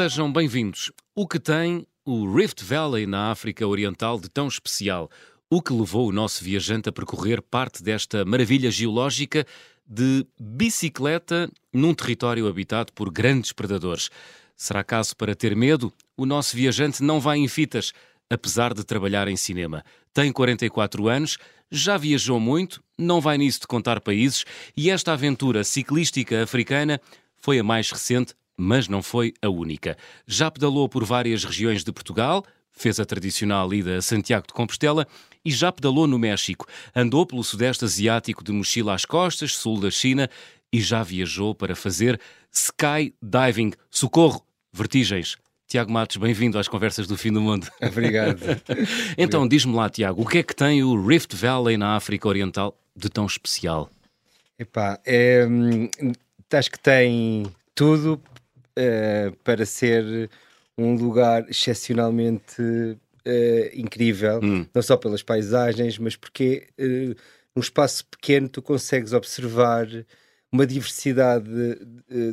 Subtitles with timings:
[0.00, 0.90] Sejam bem-vindos.
[1.14, 5.10] O que tem o Rift Valley na África Oriental de tão especial?
[5.50, 9.46] O que levou o nosso viajante a percorrer parte desta maravilha geológica
[9.86, 14.08] de bicicleta num território habitado por grandes predadores?
[14.56, 15.92] Será caso para ter medo?
[16.16, 17.92] O nosso viajante não vai em fitas,
[18.30, 19.84] apesar de trabalhar em cinema.
[20.14, 21.36] Tem 44 anos,
[21.70, 26.98] já viajou muito, não vai nisso de contar países e esta aventura ciclística africana
[27.36, 29.96] foi a mais recente mas não foi a única.
[30.26, 35.06] Já pedalou por várias regiões de Portugal, fez a tradicional ida a Santiago de Compostela
[35.44, 36.66] e já pedalou no México.
[36.94, 40.28] Andou pelo Sudeste Asiático de mochila às costas, sul da China
[40.72, 42.20] e já viajou para fazer
[42.52, 43.72] skydiving.
[43.90, 44.44] Socorro!
[44.72, 45.36] Vertigens.
[45.66, 47.68] Tiago Matos, bem-vindo às Conversas do Fim do Mundo.
[47.80, 48.40] Obrigado.
[49.16, 52.76] então, diz-me lá, Tiago, o que é que tem o Rift Valley na África Oriental
[52.94, 53.88] de tão especial?
[54.58, 55.46] Epá, é,
[56.52, 58.20] acho que tem tudo
[58.80, 60.30] uh, para ser
[60.76, 64.66] um lugar excepcionalmente uh, incrível, hum.
[64.74, 67.14] não só pelas paisagens, mas porque uh,
[67.54, 69.86] num espaço pequeno tu consegues observar
[70.52, 71.48] uma diversidade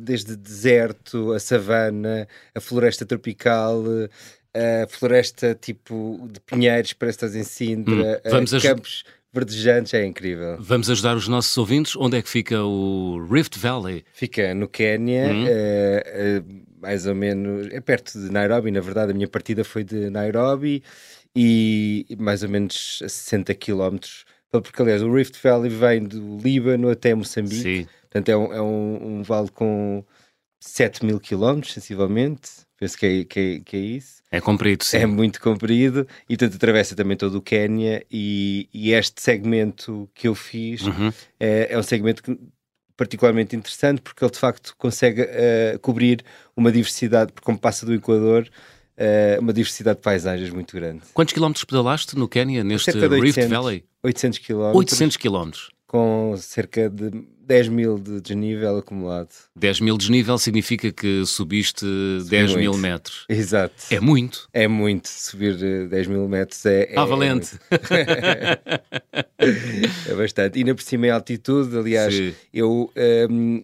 [0.02, 3.84] desde deserto, a savana, a floresta tropical,
[4.56, 8.30] a floresta tipo de pinheiros, parece que estás em Sintra, hum.
[8.32, 9.04] Vamos campos
[9.40, 10.58] verdejantes, é incrível.
[10.60, 11.96] Vamos ajudar os nossos ouvintes.
[11.96, 14.04] Onde é que fica o Rift Valley?
[14.14, 15.46] Fica no Quénia, uhum.
[15.48, 16.44] é,
[16.82, 20.84] mais ou menos, é perto de Nairobi, na verdade a minha partida foi de Nairobi
[21.36, 26.90] e mais ou menos a 60 quilómetros, porque aliás o Rift Valley vem do Líbano
[26.90, 27.88] até Moçambique, Sim.
[28.02, 30.04] portanto é um, é um, um vale com
[30.60, 34.22] 7 mil quilómetros, sensivelmente, penso que é, que é, que é isso.
[34.32, 34.98] É comprido, sim.
[34.98, 40.28] É muito comprido e portanto atravessa também todo o Quénia e, e, este segmento que
[40.28, 41.12] eu fiz uhum.
[41.40, 42.38] é, é, um segmento que,
[42.96, 46.24] particularmente interessante porque ele de facto consegue uh, cobrir
[46.56, 48.50] uma diversidade, porque como passa do Equador,
[48.98, 51.02] uh, uma diversidade de paisagens muito grande.
[51.14, 53.86] Quantos quilómetros pedalaste no Quénia, neste Rift Valley?
[54.04, 54.78] 800 quilómetros.
[54.78, 55.70] 800 quilómetros.
[55.88, 57.12] Com cerca de
[57.48, 59.30] 10 mil de desnível acumulado.
[59.56, 62.60] 10 mil de desnível significa que subiste Subi 10 muito.
[62.60, 63.26] mil metros.
[63.30, 63.74] Exato.
[63.90, 64.50] É muito.
[64.52, 65.08] É muito.
[65.08, 65.56] Subir
[65.88, 66.94] 10 eh, mil metros é.
[66.96, 67.58] Ah, é valente.
[67.90, 68.60] É,
[70.12, 70.60] é bastante.
[70.60, 71.78] E na por cima é altitude.
[71.78, 72.34] Aliás, Sim.
[72.54, 72.92] eu
[73.30, 73.62] um,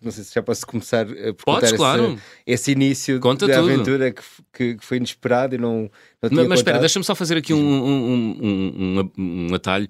[0.00, 2.14] não sei se já posso começar a Podes, claro.
[2.14, 3.70] esse, esse início Conta da tudo.
[3.70, 5.90] aventura que, que, que, foi inesperado e não.
[6.22, 9.88] não mas, mas espera, deixa-me só fazer aqui um, um, um atalho.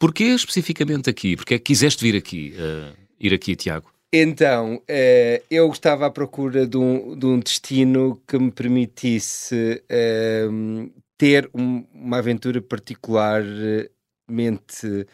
[0.00, 1.36] Porquê especificamente aqui?
[1.36, 3.92] Porquê é que quiseste vir aqui, uh, ir aqui, Tiago?
[4.10, 10.90] Então, uh, eu estava à procura de um, de um destino que me permitisse uh,
[11.18, 15.06] ter um, uma aventura particularmente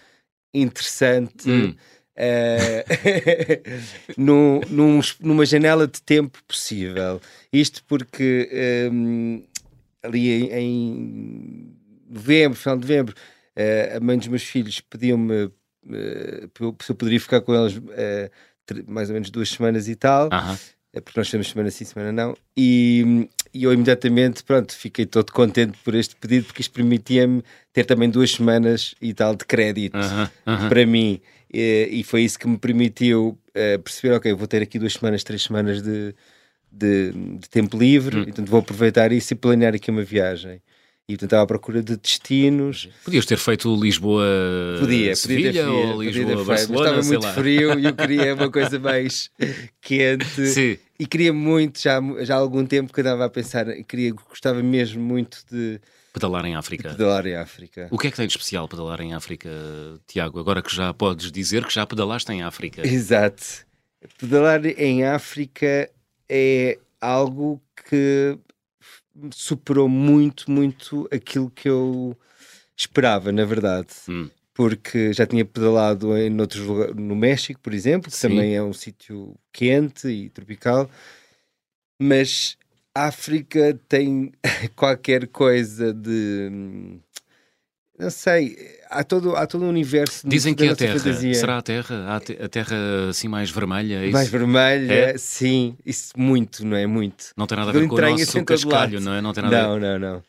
[0.54, 1.50] interessante.
[1.50, 1.74] Hum.
[2.16, 2.86] Uh,
[4.16, 7.20] num, num, numa janela de tempo possível.
[7.52, 9.42] Isto porque um,
[10.00, 11.76] ali em, em
[12.08, 13.16] novembro, final de novembro,
[13.96, 18.30] a mãe dos meus filhos pediu-me uh, se eu poderia ficar com eles uh,
[18.86, 20.28] mais ou menos duas semanas e tal,
[21.00, 25.78] porque nós temos semana sim, semana não, e, e, eu imediatamente, pronto, fiquei todo contente
[25.84, 29.98] por este pedido, porque isto permitia-me ter também duas semanas e tal de crédito
[30.68, 31.20] para mim,
[31.52, 33.38] e, e, foi isso que me permitiu
[33.84, 36.12] perceber, ok, vou ter aqui duas semanas, três semanas de,
[36.72, 40.60] de, de tempo livre, então vou aproveitar isso e planear aqui uma viagem
[41.08, 42.88] e portanto estava à procura de destinos.
[43.04, 44.24] Podias ter feito Lisboa
[44.80, 47.32] podia, Sevilha podia ou Lisboa Barcelona, estava muito lá.
[47.32, 49.30] frio e eu queria uma coisa mais
[49.80, 50.78] quente Sim.
[50.98, 54.60] e queria muito, já, já há algum tempo que eu estava a pensar, queria, gostava
[54.62, 55.80] mesmo muito de
[56.12, 56.88] pedalar em África.
[56.90, 57.88] Pedalar em África.
[57.90, 59.50] O que é que tem de especial pedalar em África,
[60.08, 60.40] Tiago?
[60.40, 62.82] Agora que já podes dizer que já pedalaste em África.
[62.88, 63.44] Exato.
[64.18, 65.88] Pedalar em África
[66.28, 68.38] é algo que
[69.32, 72.16] superou muito, muito aquilo que eu
[72.76, 73.88] esperava, na verdade.
[74.08, 74.30] Hum.
[74.54, 78.28] Porque já tinha pedalado em outros lugares, no México, por exemplo, que Sim.
[78.28, 80.90] também é um sítio quente e tropical,
[82.00, 82.56] mas
[82.94, 84.32] a África tem
[84.74, 86.98] qualquer coisa de
[87.98, 88.56] não sei,
[88.90, 90.28] há todo, há todo um universo.
[90.28, 91.34] Dizem que é a Terra, fantasia.
[91.34, 92.16] será a Terra?
[92.16, 92.76] A Terra
[93.08, 94.06] assim mais vermelha?
[94.06, 95.18] É mais vermelha, é?
[95.18, 96.86] sim, isso muito, não é?
[96.86, 97.32] Muito.
[97.36, 99.20] Não tem nada a ver com o nosso cascalho, não é?
[99.20, 100.22] Não, tem nada não, não, não.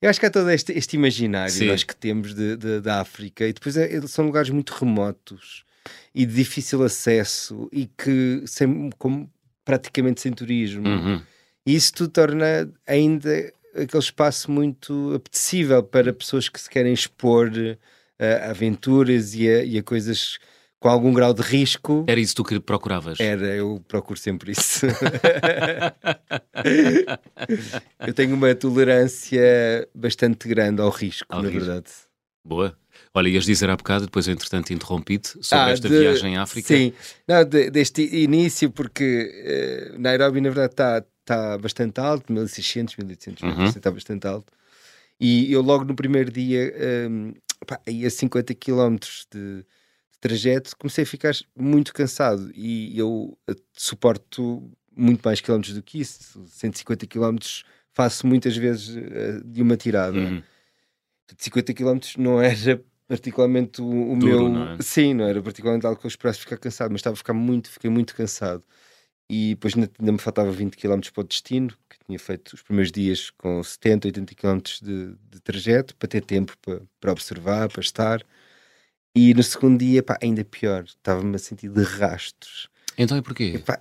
[0.00, 3.46] Eu acho que há todo este, este imaginário nós que temos de, de, da África
[3.46, 5.62] e depois é, são lugares muito remotos
[6.14, 9.30] e de difícil acesso e que sem, como,
[9.62, 10.88] praticamente sem turismo.
[10.88, 11.20] Uhum.
[11.66, 17.50] E isso tudo torna ainda aquele espaço muito apetecível para pessoas que se querem expor
[18.18, 20.38] a aventuras e a, e a coisas
[20.80, 22.04] com algum grau de risco.
[22.08, 23.20] Era isso tu que procuravas?
[23.20, 24.86] Era, eu procuro sempre isso.
[28.06, 31.64] eu tenho uma tolerância bastante grande ao risco, ao na risco.
[31.64, 31.90] verdade.
[32.44, 32.74] Boa.
[33.12, 36.68] Olha, ias dizer há bocado, depois entretanto interrompi-te, sobre ah, esta de, viagem à África.
[36.68, 36.92] Sim,
[37.28, 43.42] Não, de, deste início, porque uh, Nairobi na verdade está tá bastante alto, 1600, 1800
[43.42, 43.68] metros, uhum.
[43.68, 44.52] está bastante alto.
[45.20, 46.74] E eu logo no primeiro dia,
[47.08, 47.32] um,
[47.64, 48.96] pá, aí a 50 km
[49.32, 49.64] de,
[50.20, 56.00] trajeto, comecei a ficar muito cansado e eu eh, suporto muito mais quilómetros do que
[56.00, 56.44] isso.
[56.46, 60.18] 150 quilómetros faço muitas vezes uh, de uma tirada.
[60.18, 60.42] Uhum.
[61.38, 64.48] 50 quilómetros não era particularmente o, o Duro, meu.
[64.48, 64.76] Não é?
[64.80, 67.70] Sim, não era particularmente algo que eu esperasse ficar cansado, mas estava a ficar muito,
[67.70, 68.64] fiquei muito cansado.
[69.32, 72.62] E depois ainda, ainda me faltava 20 km para o destino, que tinha feito os
[72.62, 77.68] primeiros dias com 70, 80 km de, de trajeto, para ter tempo para, para observar,
[77.68, 78.26] para estar.
[79.14, 82.68] E no segundo dia, pá, ainda pior, estava-me a sentir de rastros.
[82.98, 83.52] Então e porquê?
[83.54, 83.80] E, pá,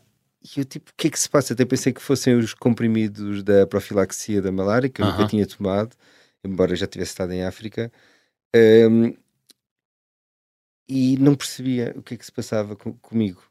[0.55, 1.53] eu tipo, o que é que se passa?
[1.53, 5.17] Até pensei que fossem os comprimidos da profilaxia da malária, que eu uh -huh.
[5.17, 5.95] nunca tinha tomado,
[6.43, 7.91] embora já tivesse estado em África.
[8.55, 9.15] Um,
[10.87, 13.48] e não percebia o que é que se passava com, comigo.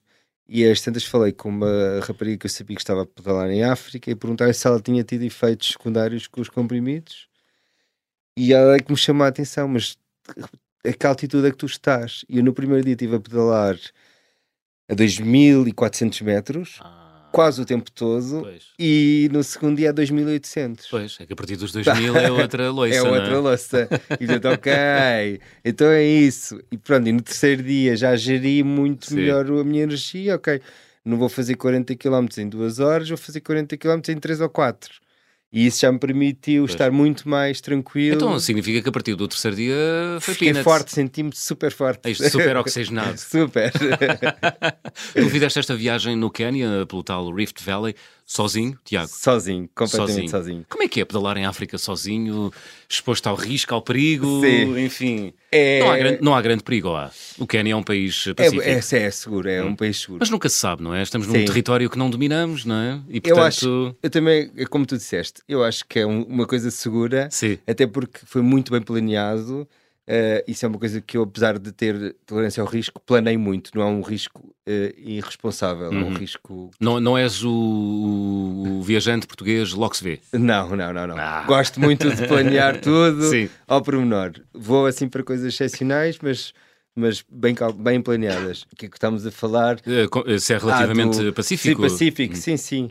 [0.49, 3.63] E às tantas falei com uma rapariga que eu sabia que estava a pedalar em
[3.65, 7.29] África e perguntei se ela tinha tido efeitos secundários com os comprimidos.
[8.37, 9.99] E ela é que me chamou a atenção, mas
[10.87, 12.25] a que altitude é que tu estás?
[12.29, 13.77] E eu no primeiro dia estive a pedalar
[14.89, 16.98] a 2400 metros, ah,
[17.31, 18.65] quase o tempo todo, pois.
[18.79, 20.87] e no segundo dia a 2800.
[20.89, 22.99] Pois, é que a partir dos 2000 é outra loiça.
[22.99, 23.39] é outra é?
[23.39, 23.89] loiça.
[24.21, 26.61] E eu ok, então é isso.
[26.71, 29.17] E pronto, e no terceiro dia já geri muito Sim.
[29.17, 30.61] melhor a minha energia, ok.
[31.05, 34.49] Não vou fazer 40 km em duas horas, vou fazer 40 km em 3 ou
[34.49, 35.08] 4.
[35.51, 36.73] E isso já me permitiu pois.
[36.73, 38.17] estar muito mais tranquilo.
[38.17, 39.75] Então significa que a partir do terceiro dia
[40.21, 40.65] foi Fiquei peanuts.
[40.65, 42.15] forte, senti-me super forte.
[42.31, 43.19] Super oxigenado.
[43.19, 43.73] super.
[45.15, 47.95] tu fizeste esta viagem no Quênia, pelo tal Rift Valley,
[48.29, 49.09] sozinho, Tiago?
[49.09, 50.31] Sozinho, completamente sozinho.
[50.31, 50.67] sozinho.
[50.69, 52.53] Como é que é pedalar em África sozinho,
[52.87, 54.79] exposto ao risco, ao perigo, Sim.
[54.79, 55.33] enfim?
[55.51, 55.81] É...
[55.81, 57.11] Não, há grande, não há grande perigo lá.
[57.39, 58.63] O Quênia é um país é, pacífico.
[58.63, 59.69] É, é, é seguro, é hum.
[59.69, 60.19] um país seguro.
[60.21, 61.03] Mas nunca se sabe, não é?
[61.03, 61.47] Estamos num Sim.
[61.47, 63.01] território que não dominamos, não é?
[63.09, 63.39] E, portanto...
[63.39, 66.71] Eu acho, eu também, é como tu disseste, eu acho que é um, uma coisa
[66.71, 67.59] segura, Sim.
[67.67, 69.67] até porque foi muito bem planeado.
[70.09, 73.71] Uh, isso é uma coisa que eu, apesar de ter tolerância ao risco, planei muito.
[73.75, 76.01] Não é um risco uh, irresponsável, uhum.
[76.01, 76.15] é um uhum.
[76.15, 76.71] risco.
[76.81, 80.21] Não, não és o, o viajante português logo se vê?
[80.33, 81.07] Não, não, não.
[81.09, 81.19] não.
[81.19, 81.45] Ah.
[81.47, 83.51] Gosto muito de planear tudo Sim.
[83.67, 84.33] ao pormenor.
[84.55, 86.55] Vou assim para coisas excepcionais, mas
[86.97, 88.63] mas bem, bem planeadas.
[88.73, 89.77] O que é que estamos a falar?
[89.77, 91.33] Uh, se é relativamente ah, do...
[91.33, 91.83] pacífico?
[91.83, 92.37] Sim, pacífico, hum.
[92.37, 92.91] sim, sim.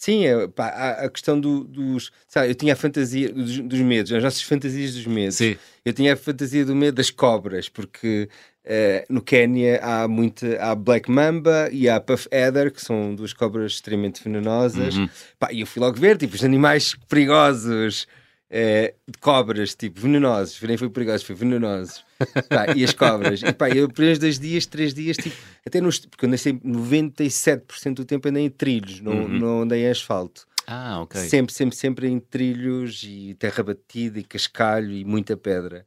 [0.00, 2.10] Sim, é, pá, a, a, questão do, dos.
[2.26, 5.34] Sabe, eu tinha a fantasia dos, dos, medos, as nossas fantasias dos medos.
[5.34, 5.58] Sim.
[5.84, 8.26] Eu tinha a fantasia do medo das cobras, porque
[8.64, 10.56] uh, no Quénia há muita.
[10.58, 14.96] Há Black Mamba e há Puff Adder, que são duas cobras extremamente venenosas.
[14.96, 15.06] Uhum.
[15.38, 18.08] Pá, e eu fui logo ver, tipo, os animais perigosos
[18.50, 20.60] é, de cobras, tipo, venenosos.
[20.62, 22.04] Nem foi perigosos, foi venenosos.
[22.48, 23.42] pá, e as cobras.
[23.42, 26.00] E pá, eu por dois dias, três dias, tipo, até nos.
[26.00, 29.28] Porque eu andei sempre 97% do tempo andei em trilhos, não, uhum.
[29.28, 30.46] não andei em asfalto.
[30.66, 31.20] Ah, ok.
[31.20, 35.86] Sempre, sempre, sempre em trilhos e terra batida e cascalho e muita pedra.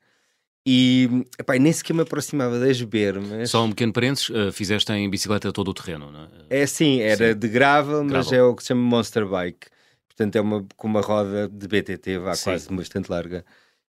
[0.66, 3.50] E epá, nem sequer me aproximava das bermas.
[3.50, 6.62] Só um pequeno parênteses, uh, fizeste em bicicleta todo o terreno, não é?
[6.62, 7.40] É sim, era sim.
[7.40, 9.68] de gravel, mas é o que se chama monster bike.
[10.16, 12.44] Portanto, é uma, com uma roda de BTT, vá Sim.
[12.44, 13.44] quase bastante larga.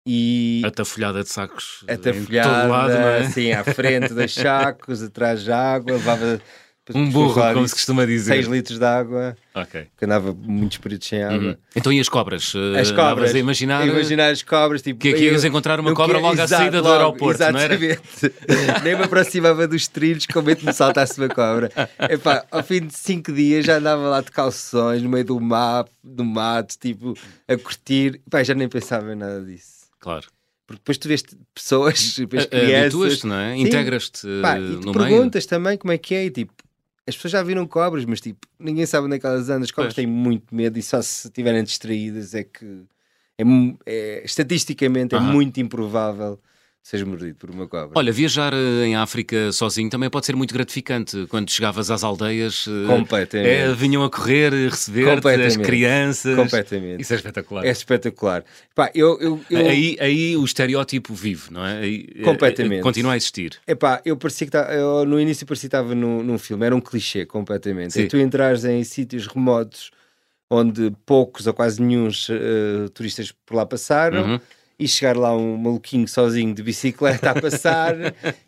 [0.07, 3.19] E atafolhada de sacos atafolhada, lado, é?
[3.21, 6.39] assim, à frente dos sacos, atrás de água, levava
[6.93, 8.33] um burro, como se costuma dizer.
[8.33, 9.35] 6 litros de água.
[9.55, 9.87] Ok.
[9.97, 11.49] Que andava muitos períodos sem água.
[11.49, 11.57] Uhum.
[11.75, 12.53] Então e as cobras?
[12.79, 13.33] As uh, cobras.
[13.33, 14.83] A imaginar, imaginar as cobras.
[14.83, 18.01] Tipo, que aqui ias encontrar uma cobra logo à saída do aeroporto, exatamente.
[18.49, 18.81] não era?
[18.83, 21.71] Nem me aproximava dos trilhos com medo de me saltasse uma cobra.
[22.09, 25.91] Epá, ao fim de 5 dias já andava lá de calções, no meio do, mato,
[26.03, 28.21] do mato, tipo, a curtir.
[28.27, 29.85] Epá, já nem pensava em nada disso.
[29.99, 30.27] Claro.
[30.67, 31.23] Porque depois tu vês
[31.53, 33.23] pessoas, vês crianças...
[33.23, 33.55] não é?
[33.55, 35.49] Integras-te e tu perguntas meio.
[35.49, 36.53] também como é que é e tipo,
[37.07, 39.63] as pessoas já viram cobras, mas tipo, ninguém sabe onde é que elas andam.
[39.63, 40.05] As cobras pois.
[40.05, 42.83] têm muito medo e só se estiverem distraídas é que
[43.37, 43.43] é,
[43.85, 46.39] é estatisticamente é muito improvável
[46.85, 47.93] seja mordido por uma cobra.
[47.95, 51.25] Olha, viajar eh, em África sozinho também pode ser muito gratificante.
[51.29, 53.49] Quando chegavas às aldeias, Completamente.
[53.49, 56.35] É, vinham a correr, receber as crianças.
[56.35, 57.01] Completamente.
[57.01, 57.65] Isso é espetacular.
[57.65, 58.45] É espetacular.
[58.75, 59.67] Pá, eu, eu, eu...
[59.67, 61.79] Aí, aí o estereótipo vive, não é?
[61.79, 62.83] Aí, completamente.
[62.83, 63.59] Continua a existir.
[63.65, 66.75] Epá, eu parecia que tá, eu, no início parecia que estava num, num filme, era
[66.75, 67.93] um clichê completamente.
[67.93, 68.03] Sim.
[68.03, 69.89] E tu entrares em sítios remotos
[70.51, 74.33] onde poucos ou quase nenhum uh, turistas por lá passaram.
[74.33, 74.39] Uhum
[74.77, 77.95] e chegar lá um maluquinho sozinho de bicicleta a passar.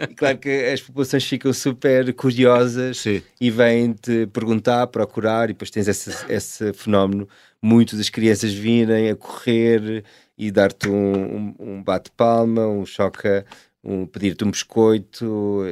[0.09, 3.21] e claro que as populações ficam super curiosas Sim.
[3.39, 7.27] e vêm-te perguntar, procurar, e depois tens esse, esse fenómeno.
[7.61, 10.03] Muitas das crianças virem a correr
[10.37, 10.93] e dar-te um,
[11.37, 13.45] um, um bate-palma, um choca,
[13.83, 15.63] um, pedir-te um biscoito.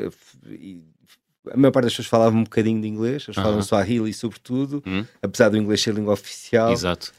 [0.50, 0.82] E,
[1.52, 3.62] a maior parte das pessoas falavam um bocadinho de inglês, eles falam Aham.
[3.62, 6.72] Swahili sobretudo, Hum, apesar do inglês ser língua oficial.
[6.72, 7.14] Exato.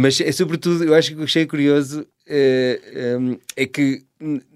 [0.00, 2.06] Mas é sobretudo, eu acho que o que achei curioso
[3.18, 4.04] um, é que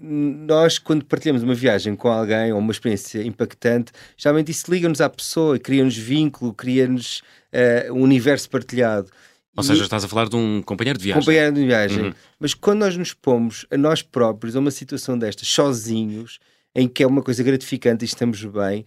[0.01, 5.11] nós, quando partilhamos uma viagem com alguém ou uma experiência impactante, geralmente isso liga-nos à
[5.11, 7.23] pessoa, cria-nos vínculo, cria-nos
[7.53, 9.09] eh, um universo partilhado.
[9.57, 11.21] Ou E- seja, estás a falar de um companheiro de viagem.
[11.21, 12.05] companheiro de viagem.
[12.05, 12.13] Uhum.
[12.39, 16.39] Mas quando nós nos pomos a nós próprios a uma situação destas, sozinhos,
[16.73, 18.85] em que é uma coisa gratificante e estamos bem,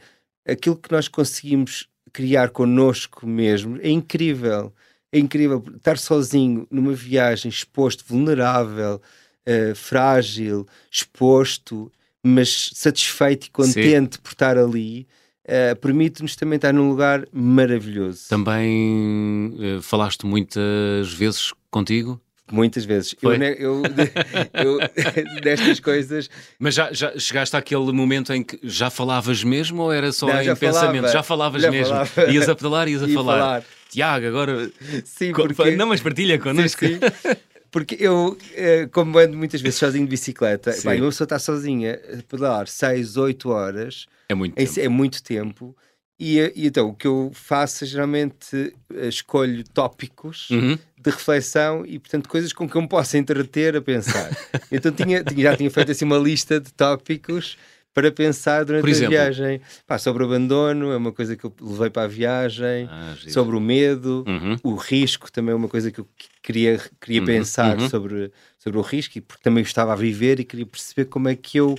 [0.48, 4.74] aquilo que nós conseguimos criar connosco mesmo é incrível.
[5.16, 9.02] É incrível estar sozinho numa viagem, exposto, vulnerável,
[9.46, 11.90] eh, frágil, exposto,
[12.22, 15.08] mas satisfeito e contente por estar ali,
[15.46, 18.28] eh, permite-nos também estar num lugar maravilhoso.
[18.28, 22.20] Também eh, falaste muitas vezes contigo?
[22.52, 23.16] Muitas vezes.
[23.22, 23.84] Eu, eu,
[24.54, 24.80] eu,
[25.42, 30.12] destas coisas, Mas já, já chegaste àquele momento em que já falavas mesmo ou era
[30.12, 30.96] só Não, em já pensamento?
[31.04, 31.14] falava.
[31.14, 32.06] Já falavas Já mesmo?
[32.06, 32.32] falava.
[32.32, 33.40] Ias a pedalar, ias a falar.
[33.40, 33.64] falar.
[33.90, 34.72] Tiago, agora.
[35.06, 35.72] Sim, porque...
[35.76, 36.86] Não, mas partilha connosco.
[36.86, 37.36] Sim, sim.
[37.72, 40.88] Porque eu, eh, como ando muitas vezes sozinho de bicicleta, Sim.
[40.88, 44.80] bem, uma pessoa está sozinha a pedalar 6, 8 horas, É muito tempo.
[44.80, 45.76] é muito tempo.
[46.18, 50.78] E, eh, e então o que eu faço é geralmente eh, escolho tópicos Uhum.
[51.10, 54.36] De reflexão e, portanto, coisas com que eu me possa entreter a pensar.
[54.72, 57.58] então tinha, já tinha feito assim uma lista de tópicos
[57.94, 59.62] para pensar durante a viagem.
[59.88, 62.90] Pá, sobre o abandono, é uma coisa que eu levei para a viagem.
[62.92, 64.58] Ah, sobre o medo, Uhum.
[64.64, 67.90] o risco também é uma coisa que eu que- queria, queria Uhum, pensar uhum.
[67.90, 71.36] sobre, sobre o risco, e porque também estava a viver e queria perceber como é
[71.36, 71.76] que eu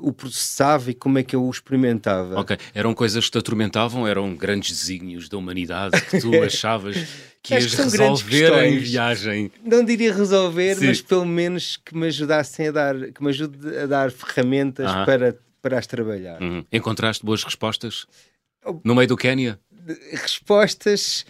[0.00, 2.40] o processava e como é que eu o experimentava.
[2.40, 6.96] Ok, eram coisas que te atormentavam, eram grandes desígnios da humanidade que tu achavas
[7.42, 9.50] que ias que resolver em viagem.
[9.64, 10.86] Não diria resolver, Sim.
[10.86, 15.38] mas pelo menos que me ajudassem a dar, que me ajude a dar ferramentas para,
[15.62, 16.40] para as trabalhar.
[16.42, 16.64] Uhum.
[16.72, 18.06] Encontraste boas respostas?
[18.64, 18.80] Oh.
[18.84, 19.58] No meio do Quénia?
[20.12, 21.24] Respostas,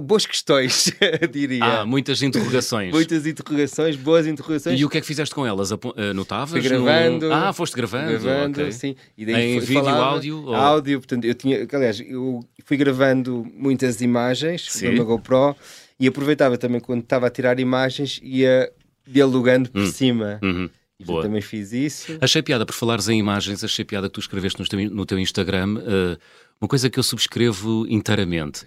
[0.00, 0.92] boas questões,
[1.32, 1.64] diria.
[1.64, 2.92] Ah, muitas interrogações.
[2.92, 4.78] Muitas interrogações, boas interrogações.
[4.78, 5.72] E o que é que fizeste com elas?
[5.72, 6.50] Apo- eh, Anotavas?
[6.50, 7.28] Fui gravando.
[7.28, 8.08] no- Ah, foste gravando.
[8.10, 8.72] gravando, ok.
[8.72, 8.96] sim.
[9.16, 12.76] E daí Em foi- vídeo, falava- áudio, ou- Áudio, portanto, eu tinha, aliás, eu fui
[12.76, 14.90] gravando muitas imagens Sim.
[14.92, 15.56] numa GoPro
[15.98, 18.70] e aproveitava também quando estava a tirar imagens ia
[19.06, 19.86] dialogando por Hum.
[19.86, 20.38] cima.
[20.42, 20.68] Uhum.
[21.04, 21.22] Boa.
[21.24, 22.16] também fiz isso.
[22.20, 25.18] Achei piada por falares em imagens, achei piada que tu escreveste no teu, no teu
[25.18, 26.16] Instagram eh,
[26.60, 28.64] uma coisa que eu subscrevo inteiramente.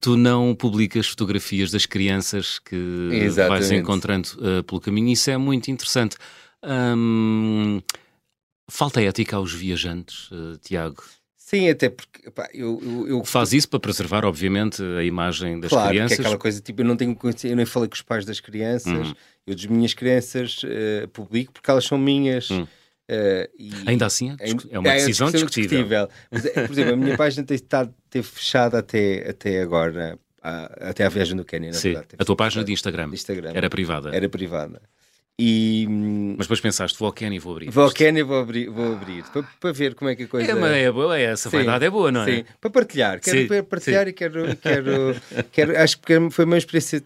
[0.00, 2.76] Tu não publicas fotografias das crianças que
[3.10, 3.74] vais Exatamente.
[3.74, 6.16] encontrando eh, pelo caminho, isso é muito interessante.
[6.62, 7.80] Hum,
[8.70, 11.02] falta ética aos viajantes, eh, Tiago.
[11.36, 15.70] Sim, até porque pá, eu, eu, eu Faz isso para preservar, obviamente, a imagem das
[15.70, 16.16] claro, crianças.
[16.16, 18.40] que é aquela coisa, tipo, eu não tenho eu nem falei com os pais das
[18.40, 19.14] crianças, Uhum.
[19.46, 22.50] eu das minhas crianças eh, publico porque elas são minhas.
[22.50, 22.66] Hum.
[23.08, 26.08] Eh, e- Ainda assim, é, discu- é uma É decisão discussão discutível.
[26.30, 30.88] Mas, é, por exemplo, a minha página tem estado teve fechada até, até agora, a-
[30.90, 32.08] até à viagem do Quênia, na Sim, verdade.
[32.18, 33.52] A tua página de Instagram de Instagram.
[33.54, 34.14] era privada.
[34.14, 34.80] Era privada.
[35.38, 35.86] E
[36.38, 37.70] Mas depois pensaste, vou ao Quénia e vou abrir.
[37.70, 37.90] vou ao.
[37.92, 40.72] Quênia vou abrir, vou abrir para, para ver como é que a coisa É, mas
[40.72, 42.36] é boa, é, essa Sim, vaidade é boa, não é?
[42.36, 43.20] Sim, para partilhar.
[43.20, 45.14] Quero Sim, para partilhar e quero, quero,
[45.52, 45.76] quero.
[45.78, 47.02] Acho que foi uma experiência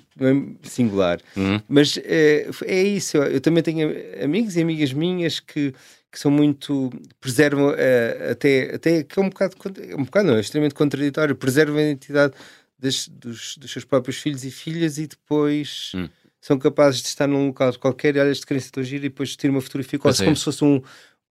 [0.62, 1.18] singular.
[1.36, 1.60] Uhum.
[1.68, 3.16] Mas é, é isso.
[3.16, 5.74] Eu, também tenho amigos e amigas minhas que,
[6.12, 6.88] que são muito.
[7.20, 9.02] preservam eh, até, até.
[9.02, 9.56] que é um bocado.
[9.88, 11.34] é um bocado, não, é extremamente contraditório.
[11.34, 12.32] Preservam a identidade
[12.78, 15.90] das- dos, dos seus próprios filhos e filhas e depois.
[15.96, 16.08] Hum.
[16.40, 19.36] São capazes de estar num local qualquer e olha este criança estou giro e depois
[19.36, 20.24] tirar uma fotografia quase é.
[20.24, 20.82] como se fosse um,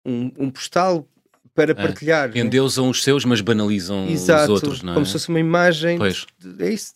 [0.04, 1.08] um, um postal
[1.54, 2.28] para partilhar.
[2.28, 2.40] né?
[2.40, 4.94] Endeusam os seus, mas banalizam Exato, os outros, não é?
[4.94, 5.96] como se fosse uma imagem.
[5.98, 6.26] Pois.
[6.38, 6.94] de- é isso,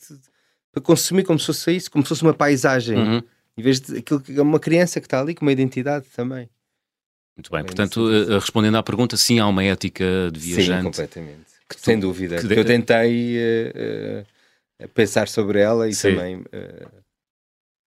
[0.71, 2.97] para consumir como se fosse isso, como se fosse uma paisagem.
[2.99, 3.23] Uhum.
[3.57, 6.49] Em vez de aquilo que é uma criança que está ali com uma identidade também.
[7.37, 10.85] Muito bem, É portanto, eh, respondendo à pergunta, sim, há uma ética de Sim, viajante.
[10.85, 11.41] completamente.
[11.69, 12.37] que tu- Sem dúvida.
[12.39, 14.25] que de- Eu tentei eh,
[14.79, 16.15] eh, pensar sobre ela e Sim.
[16.15, 16.45] também.
[16.53, 16.87] eh,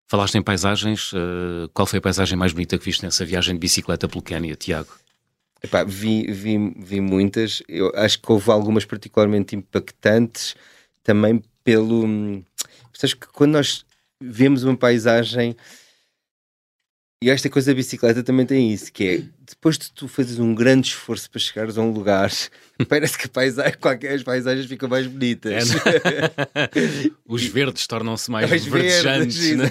[0.07, 3.59] Falaste em paisagens, eh, qual foi a paisagem mais bonita que viste nessa viagem de
[3.59, 4.93] bicicleta pelo Quénia, Tiago?
[5.63, 7.61] epá, vi, vi, vi muitas.
[7.67, 10.55] Eu acho que houve algumas particularmente impactantes
[11.03, 12.05] também pelo.
[12.05, 12.43] hum,
[12.93, 13.85] Sabes que quando nós
[14.21, 15.55] vemos uma paisagem
[17.23, 20.53] E esta coisa da bicicleta também tem isso, que é depois de tu fazes um
[20.53, 22.31] grande esforço para chegares a um lugar,
[22.89, 25.71] parece que a paisagem, qualquer, as paisagens ficam mais bonitas.
[25.71, 29.37] É, Os verdes tornam-se mais, mais verdejantes.
[29.37, 29.69] Verdes, né?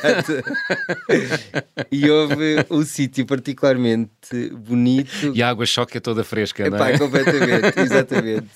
[1.93, 5.33] e houve um sítio particularmente bonito.
[5.35, 6.99] E a água choque é toda fresca, Epá, não é?
[6.99, 8.49] completamente, exatamente.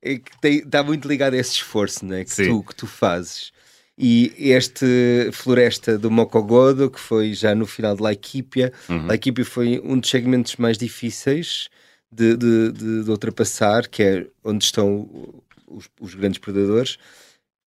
[0.00, 3.52] É que tem, está muito ligado a esse esforço né, que, tu, que tu fazes.
[4.00, 9.06] E este floresta do Mocogodo, que foi já no final de Laikipia, uhum.
[9.08, 11.68] Laikipia foi um dos segmentos mais difíceis
[12.10, 16.96] de, de, de, de ultrapassar, que é onde estão os, os grandes predadores.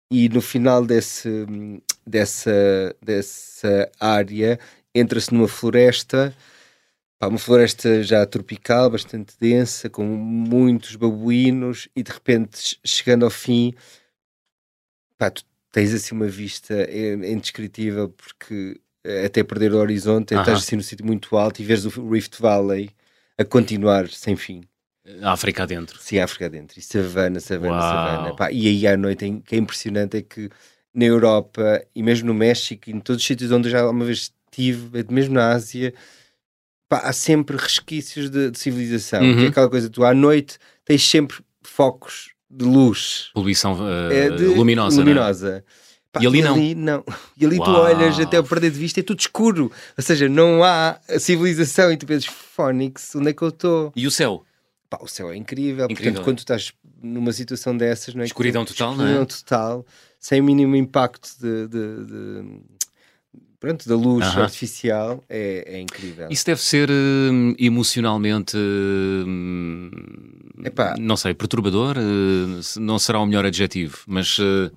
[0.10, 1.46] E no final desse,
[2.08, 4.58] dessa, dessa área
[4.96, 6.34] entra-se numa floresta,
[7.22, 13.74] uma floresta já tropical, bastante densa, com muitos babuínos, e de repente, chegando ao fim,
[15.18, 20.34] pá, tu tens assim uma vista é, é indescritível porque eh, até perder o horizonte,
[20.34, 20.42] uh -huh.
[20.42, 22.92] estás assim num sítio muito alto e vês o Rift Valley
[23.38, 24.64] a continuar sem fim.
[25.22, 26.00] A África adentro.
[26.00, 26.78] Sim, a África adentro.
[26.78, 27.82] E savana, savana, Uau.
[27.82, 28.36] savana.
[28.36, 30.50] Pá, e aí à noite, o que é impressionante é que
[30.94, 34.06] na Europa e mesmo no México e em todos os sítios onde eu já uma
[34.06, 35.94] vez estive, mesmo na Ásia,
[36.88, 39.22] pá, há sempre resquícios de, de civilização.
[39.22, 39.38] Uhum.
[39.38, 43.30] Que é aquela coisa, tu à noite tens sempre focos de luz.
[43.34, 44.98] Poluição uh, é de luminosa.
[44.98, 45.04] É?
[45.04, 45.66] luminosa.
[46.12, 46.56] Pá, e ali não.
[46.56, 47.06] Ali, não.
[47.38, 47.66] E ali Uau.
[47.66, 49.72] tu olhas até o perder de vista é tudo escuro.
[49.98, 53.94] Ou seja, não há civilização e tu pensas, Fónix, onde é que eu estou?
[53.96, 54.44] E o céu?
[54.90, 55.86] Pá, o céu é incrível.
[55.86, 56.12] incrível.
[56.12, 58.26] Portanto, quando tu estás numa situação dessas, não é?
[58.26, 59.26] Escuridão total, escuridão não é?
[59.26, 59.86] total,
[60.20, 62.62] sem o mínimo impacto de, de, de
[63.62, 64.42] pronto, da luz uh -huh.
[64.42, 66.28] artificial é, é, incrível.
[66.32, 69.26] Isso deve ser uh, emocionalmente, uh,
[71.00, 71.96] não sei, perturbador?
[71.98, 74.38] Eh, não será o melhor adjetivo, mas...
[74.40, 74.72] Eh,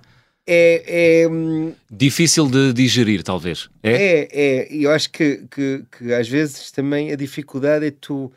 [0.46, 3.70] é, é, hum, difícil de digerir, talvez.
[3.82, 4.28] É, é.
[4.30, 4.68] é.
[4.70, 8.30] Eu acho que, que, que, às vezes também a dificuldade é tu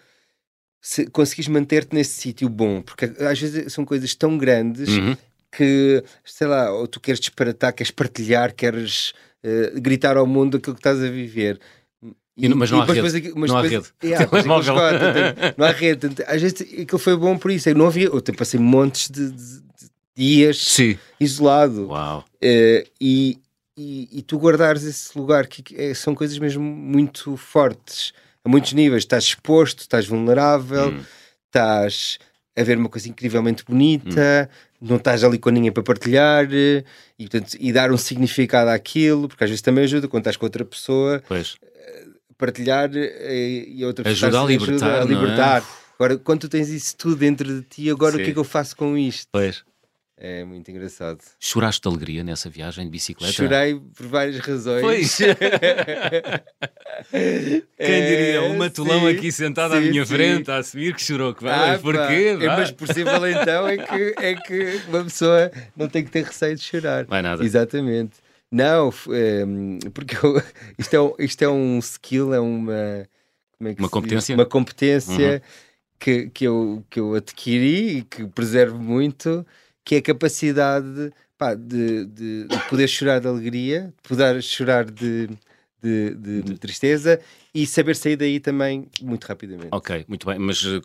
[0.81, 5.17] se conseguires manter-te nesse sítio bom, porque às vezes são coisas tão grandes uhum.
[5.51, 9.13] que, sei lá, ou tu queres disparatar, queres partilhar, queres
[9.43, 11.59] uh, gritar ao mundo aquilo que estás a viver.
[12.37, 13.17] E, mas não há rede.
[13.17, 13.87] Aqui, mas não, há rede.
[15.57, 16.07] Não há rede.
[16.27, 17.67] Às vezes aquilo foi bom por isso.
[17.67, 18.05] Eu não havia.
[18.05, 20.97] Eu passei montes de, de, de dias Sim.
[21.19, 21.87] isolado.
[21.87, 22.23] Uau.
[22.35, 23.39] Uh, e,
[23.75, 28.13] e, e, tu guardares esse lugar, que é, são coisas mesmo muito fortes,
[28.45, 29.01] a muitos níveis.
[29.01, 31.03] Estás exposto, estás vulnerável, hum.
[31.47, 32.19] estás
[32.57, 34.49] a ver uma coisa incrivelmente bonita,
[34.81, 34.87] hum.
[34.89, 36.83] não estás ali com ninguém para partilhar e,
[37.19, 40.65] portanto, e dar um significado àquilo, porque às vezes também ajuda quando estás com outra
[40.65, 41.23] pessoa.
[41.27, 41.55] Pois.
[42.37, 44.97] Partilhar eh, e outra pessoa ajuda a libertar.
[44.97, 45.61] Ajuda a libertar.
[45.61, 45.63] É?
[45.95, 48.21] Agora, quando tu tens isso tudo dentro de ti, agora Sim.
[48.21, 49.27] o que é que eu faço com isto?
[49.31, 49.63] Pois.
[50.19, 51.19] É muito engraçado.
[51.39, 53.33] Choraste de alegria nessa viagem de bicicleta?
[53.33, 54.81] Chorei por várias razões.
[54.81, 55.17] Pois.
[57.77, 58.41] Quem diria?
[58.41, 60.15] Um matulão sim, aqui sentado sim, à minha sim.
[60.15, 61.35] frente a assumir que chorou.
[61.35, 62.35] Que vai, ah, porquê?
[62.41, 66.55] É, mas possível então é que, é que uma pessoa não tem que ter receio
[66.55, 67.05] de chorar.
[67.05, 67.45] Vai nada.
[67.45, 68.13] Exatamente.
[68.51, 69.45] Não, é,
[69.93, 70.41] porque eu,
[70.79, 72.73] isto, é, isto é um skill, é uma.
[72.73, 73.07] É
[73.77, 74.33] uma competência?
[74.33, 75.49] Uma competência uhum.
[75.99, 79.45] que, que, eu, que eu adquiri e que preservo muito
[79.87, 84.83] que é a capacidade pá, de, de, de, poder chorar de alegria, de poder chorar
[84.83, 85.29] de,
[85.81, 87.21] de, tristeza
[87.55, 89.69] e saber sair daí também muito rapidamente.
[89.71, 90.37] Ok, muito bem.
[90.37, 90.81] Mas uh,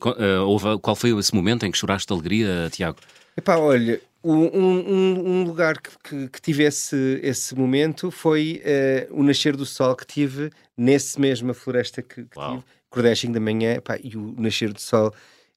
[0.46, 2.98] houve, qual foi esse momento em que choraste de alegria, Tiago?
[3.36, 8.62] Epá, olha, um, um, um lugar que, que, que, tivesse esse momento foi
[9.10, 13.40] uh, o nascer do sol que tive nesse mesma floresta que, que tive, Cordéching da
[13.40, 15.12] manhã, epá, e o nascer do sol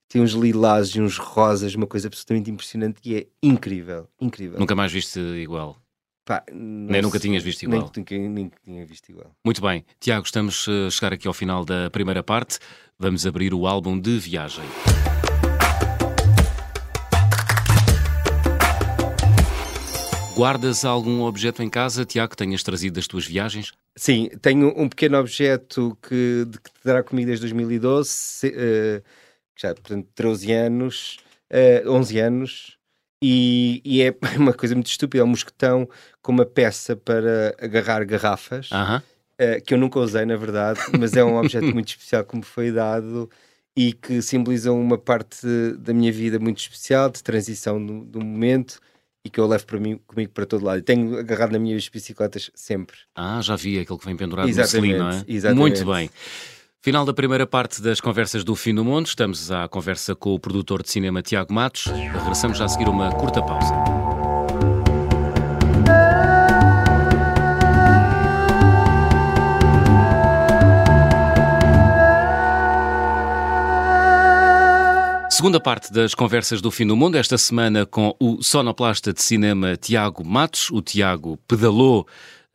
[0.08, 4.60] tem uns lilás e uns rosas, uma coisa absolutamente impressionante e é incrível, incrível.
[4.60, 5.78] Nunca mais viste igual?
[6.24, 7.92] Pá, nem nunca tinhas visto igual.
[7.96, 9.32] Nem, nem, tinha visto igual.
[9.46, 9.86] Muito bem.
[10.00, 12.58] Tiago, estamos a chegar aqui ao final da primeira parte.
[12.98, 14.64] Vamos abrir o álbum de viagem.
[20.36, 23.72] Guardas algum objeto em casa, Tiago, que tenhas trazido das tuas viagens?
[23.96, 28.48] Sim, tenho um pequeno objeto que, que te dará comigo desde 2012.
[28.48, 29.04] Uh,
[29.56, 31.18] já, portanto, 13 anos,
[31.52, 32.78] uh, 11 anos,
[33.22, 35.88] e, e, é uma coisa muito estúpida, é um mosquetão
[36.22, 39.00] com uma peça para agarrar garrafas, uh -huh.
[39.00, 42.44] uh, que eu nunca usei, na verdade, mas é um objeto muito especial que me
[42.44, 43.30] foi dado
[43.78, 45.46] e que simboliza uma parte
[45.80, 48.80] da minha vida muito especial, de transição do, do momento,
[49.26, 50.78] e que eu levo para mim, comigo para todo lado.
[50.78, 52.96] E tenho agarrado nas minhas bicicletas sempre.
[53.16, 55.26] Ah, já vi aquele que vem pendurado exatamente, no selim, não é?
[55.28, 55.84] Exatamente.
[55.84, 56.10] Muito bem.
[56.86, 59.08] Final da primeira parte das conversas do Fim do Mundo.
[59.08, 61.86] Estamos à conversa com o produtor de cinema Tiago Matos.
[61.86, 63.74] Regressamos já a seguir uma curta pausa.
[75.32, 79.76] Segunda parte das conversas do fim do mundo, esta semana com o sonoplasta de cinema
[79.76, 80.70] Tiago Matos.
[80.70, 82.06] O Tiago pedalou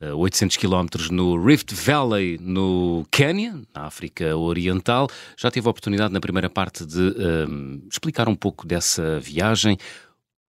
[0.01, 5.09] 800 km no Rift Valley, no Quênia, na África Oriental.
[5.37, 9.77] Já tive a oportunidade na primeira parte de um, explicar um pouco dessa viagem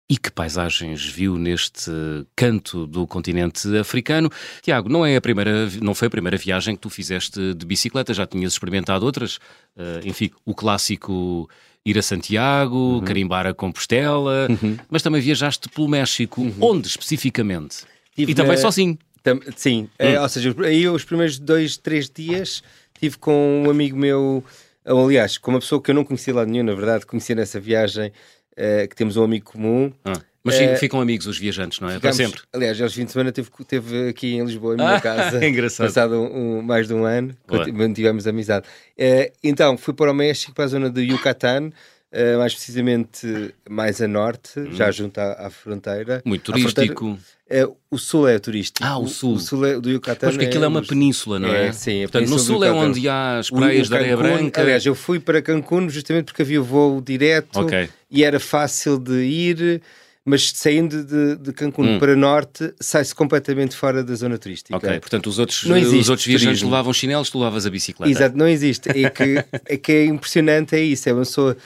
[0.09, 1.91] e que paisagens viu neste
[2.35, 4.29] canto do continente africano.
[4.61, 8.11] Tiago, não, é a primeira, não foi a primeira viagem que tu fizeste de bicicleta,
[8.13, 9.35] já tinhas experimentado outras.
[9.77, 11.47] Uh, enfim, o clássico
[11.85, 13.01] ir a Santiago, uhum.
[13.01, 14.77] carimbar a Compostela, uhum.
[14.89, 16.41] mas também viajaste pelo México.
[16.41, 16.55] Uhum.
[16.59, 17.83] Onde especificamente?
[18.15, 18.57] Tive e também na...
[18.57, 18.97] sozinho.
[19.23, 20.11] Tam, sim, é, hum.
[20.11, 22.63] é, ou seja, aí os primeiros dois, três dias
[22.99, 24.43] tive com um amigo meu,
[24.85, 28.11] aliás, com uma pessoa que eu não conhecia lá nenhum, na verdade, conheci nessa viagem,
[28.53, 29.91] uh, que temos um amigo comum.
[30.03, 30.13] Ah.
[30.43, 31.95] Mas uh, ficam amigos os viajantes, não é?
[31.95, 32.41] Ficamos, Para sempre.
[32.53, 35.43] Aliás, aos fim de semana teve, teve aqui em Lisboa, em minha ah, casa.
[35.45, 35.87] engraçado.
[35.87, 37.35] Passado um, um, mais de um ano,
[37.73, 38.65] mantivemos amizade.
[38.97, 41.71] Uh, então, fui para o México, para a zona do Yucatán,
[42.11, 44.73] Uh, mais precisamente mais a norte, hum.
[44.73, 46.23] já junto à, à, fronteira.
[46.25, 47.19] Muito turístico.
[47.47, 48.87] É, o sul é turístico.
[48.87, 49.33] Ah, o sul.
[49.33, 50.27] O, sul é, do Yucatán.
[50.27, 51.67] Mas porque aquilo é, é uma península, não é?
[51.67, 54.59] é sim, Portanto, no sul é onde há as praias da Areia Branca.
[54.59, 57.89] Aliás, eu fui para Cancún justamente porque havia voo direto okay.
[58.09, 59.81] e era fácil de ir
[60.29, 61.99] mas saindo de, de Cancún hum.
[61.99, 64.75] para norte, sai-se completamente fora da zona turística.
[64.75, 68.11] Ok, portanto os outros, os outros viajantes levavam chinelos, tu levavas a bicicleta.
[68.11, 68.89] Exato, não existe.
[68.89, 71.09] É que é, que é impressionante, é isso.
[71.09, 71.57] É uma pessoa.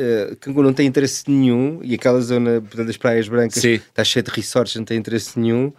[0.00, 3.74] Uh, Cancún não tem interesse nenhum e aquela zona das Praias Brancas Sim.
[3.74, 5.72] está cheia de resorts, não tem interesse nenhum.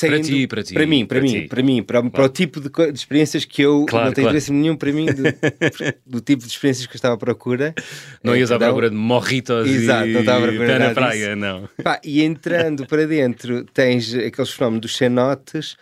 [0.00, 0.74] Para ti, para ti.
[0.74, 1.48] Para mim, para, para mim, ti.
[1.48, 2.10] para mim, para, claro.
[2.10, 4.36] para, o tipo de, de, experiências que eu claro, não tenho claro.
[4.36, 5.22] interesse nenhum para mim, do,
[6.04, 7.72] do, tipo de experiências que eu estava à procura.
[8.22, 11.36] Não é, ias à procura de morritos Exato, e não estava à procura na praia,
[11.36, 11.68] não.
[11.82, 15.76] Pá, e entrando para dentro tens aqueles fenómenos dos cenotes,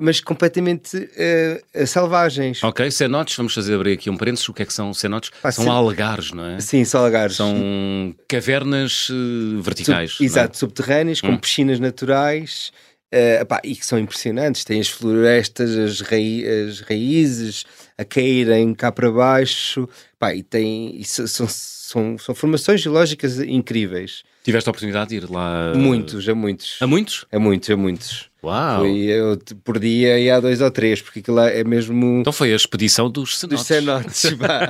[0.00, 2.62] mas completamente uh, selvagens.
[2.62, 4.48] Ok, cenotes, vamos fazer abrir aqui um parênteses.
[4.48, 5.30] O que é que são cenotes?
[5.42, 6.60] Pá, são alagares, não é?
[6.60, 7.36] Sim, são alagares.
[7.36, 10.12] São cavernas uh, verticais.
[10.12, 10.58] Sub, exato, é?
[10.58, 11.28] subterrâneas, hum.
[11.28, 12.72] com piscinas naturais.
[13.12, 14.64] Uh, epá, e que são impressionantes.
[14.64, 17.64] Tem as florestas, as, as raízes
[17.96, 24.24] a caírem cá para baixo, epá, e tem e são, são, são formações geológicas incríveis.
[24.42, 25.72] Tiveste a oportunidade de ir lá?
[25.74, 26.78] Muitos, a muitos.
[26.80, 27.24] A muitos?
[27.32, 28.30] A muitos, a muitos.
[28.44, 28.80] Uau!
[28.80, 32.20] Foi, eu, por dia ia a dois ou três, porque aquilo é mesmo.
[32.20, 33.58] Então foi a expedição dos cenotes.
[33.58, 34.24] Dos cenotes,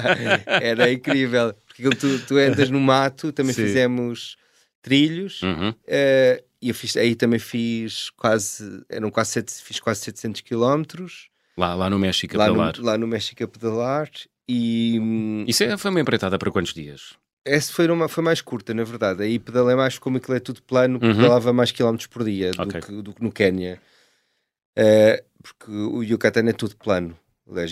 [0.47, 1.55] era incrível.
[1.67, 3.65] Porque tu, tu entras no mato, também Sim.
[3.65, 4.37] fizemos
[4.81, 5.43] trilhos.
[5.43, 5.71] Uhum.
[5.71, 11.29] Uh, e eu fiz, aí também fiz quase, eram quase, sete, fiz quase 700 quilómetros.
[11.57, 12.79] Lá, lá no México a lá pedalar.
[12.79, 14.11] No, lá no México a pedalar.
[14.49, 14.99] E...
[15.01, 17.15] Hum, Isso é, foi uma empreitada para quantos dias?
[17.45, 19.23] Essa foi, uma, foi mais curta, na verdade.
[19.23, 21.15] Aí pedalei mais, como aquilo é tudo plano, uhum.
[21.15, 22.81] pedalava mais quilómetros por dia okay.
[22.81, 23.81] do, que, do que no Quénia.
[24.77, 27.17] Uh, porque o Yucatán é tudo plano.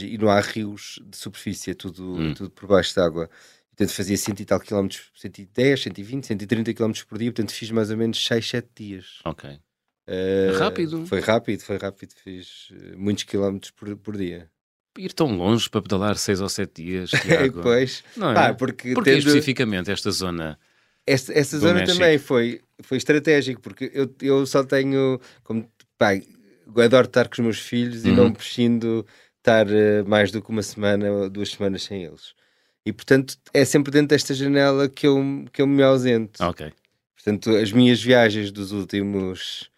[0.01, 2.33] E não há rios de superfície, é tudo, hum.
[2.33, 3.29] tudo por baixo d'água.
[3.77, 7.33] Portanto, fazia cento e tal quilómetros, 110, 120, 130 quilómetros por dia.
[7.33, 9.07] Portanto, fiz mais ou menos 6, 7 dias.
[9.25, 9.51] Ok.
[9.51, 11.07] Uh, rápido.
[11.07, 12.13] Foi rápido, foi rápido.
[12.23, 14.49] Fiz uh, muitos quilómetros por, por dia.
[14.97, 17.63] Ir tão longe para pedalar 6 ou 7 dias, Tiago.
[17.63, 18.05] pois.
[18.17, 18.39] Não é?
[18.39, 19.27] Ah, porque Porquê tendo...
[19.27, 20.57] especificamente esta zona?
[21.05, 21.99] Esta, esta zona México?
[21.99, 25.21] também foi, foi estratégico, porque eu, eu só tenho...
[25.43, 28.13] Como, pá, eu adoro estar com os meus filhos uhum.
[28.13, 29.05] e não prescindo
[29.39, 32.35] estar uh, mais do que uma semana ou duas semanas sem eles.
[32.87, 36.42] E portanto é sempre dentro desta janela que eu, que eu me ausento.
[36.44, 36.73] Ok.
[37.14, 39.70] Portanto, as minhas viagens dos últimos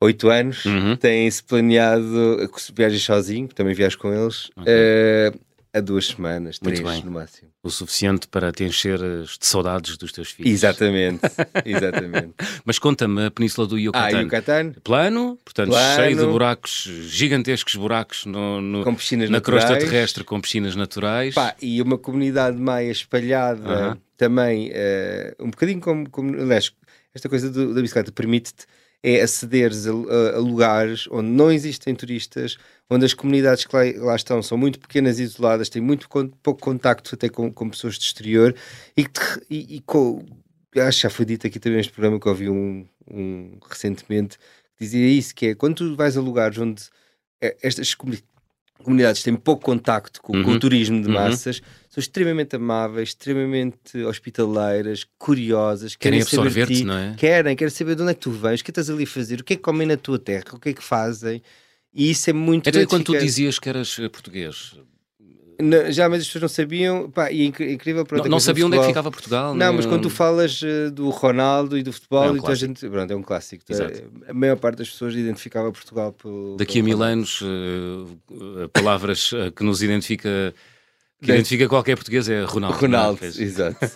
[0.00, 0.96] oito anos uhum.
[0.96, 5.30] têm-se planeado viagens sozinho, também viajo com eles, okay.
[5.32, 5.40] uh,
[5.76, 7.50] a duas semanas, três no máximo.
[7.62, 10.50] O suficiente para te encher de saudades dos teus filhos.
[10.50, 11.20] Exatamente,
[11.66, 12.32] exatamente.
[12.64, 14.16] Mas conta-me a Península do Yucatán.
[14.16, 14.74] Ah, Yucatán.
[14.82, 16.02] Plano, portanto, Plano.
[16.02, 19.42] cheio de buracos, gigantescos buracos no, no na naturais.
[19.42, 21.34] crosta terrestre com piscinas naturais.
[21.34, 23.98] Pá, e uma comunidade maia espalhada uh -huh.
[24.16, 26.72] também, uh, um bocadinho como, como aliás,
[27.14, 28.64] esta coisa do, da bicicleta permite-te
[29.02, 32.56] é acederes a, a, a, lugares onde não existem turistas,
[32.90, 36.60] onde as comunidades que lá, lá estão são muito pequenas e isoladas, têm muito pouco
[36.60, 38.54] contacto até com, com pessoas de exterior
[38.96, 39.06] e,
[39.50, 40.24] e, e com,
[40.76, 44.38] acho que já foi dito aqui também neste programa que ouvi um, um recentemente
[44.76, 46.82] que dizia isso, que é quando tu vais a lugares onde
[47.40, 48.36] é, estas comunidades
[48.82, 50.42] comunidades têm pouco contacto com, uhum.
[50.42, 50.60] com o uhum.
[50.60, 51.14] turismo de uhum.
[51.14, 51.64] massas, uhum.
[51.96, 57.14] São extremamente amáveis, extremamente hospitaleiras, curiosas, querem, querem absorver-te, não é?
[57.16, 59.40] Querem, querem saber de onde é que tu vens, o que estás ali a fazer,
[59.40, 61.42] o que é que comem na tua terra, o que é que fazem.
[61.94, 64.76] E isso é muito Então, quando tu dizias que eras eh, português,
[65.58, 68.04] não, já, mas as pessoas não sabiam, pá, e é incrível.
[68.04, 69.54] Pronto, não, não sabiam onde é que ficava Portugal.
[69.54, 72.54] Não, mas quando tu falas uh, do Ronaldo e do futebol, é um e a
[72.54, 73.64] gente, pronto, é um clássico.
[73.70, 76.58] É, a maior parte das pessoas identificava Portugal pelo.
[76.58, 80.54] Daqui pelo a mil anos, uh, palavras que nos identifica
[81.22, 82.78] que identifica qualquer português é Ronaldo.
[82.78, 83.42] Ronaldo, não é?
[83.42, 83.76] exato.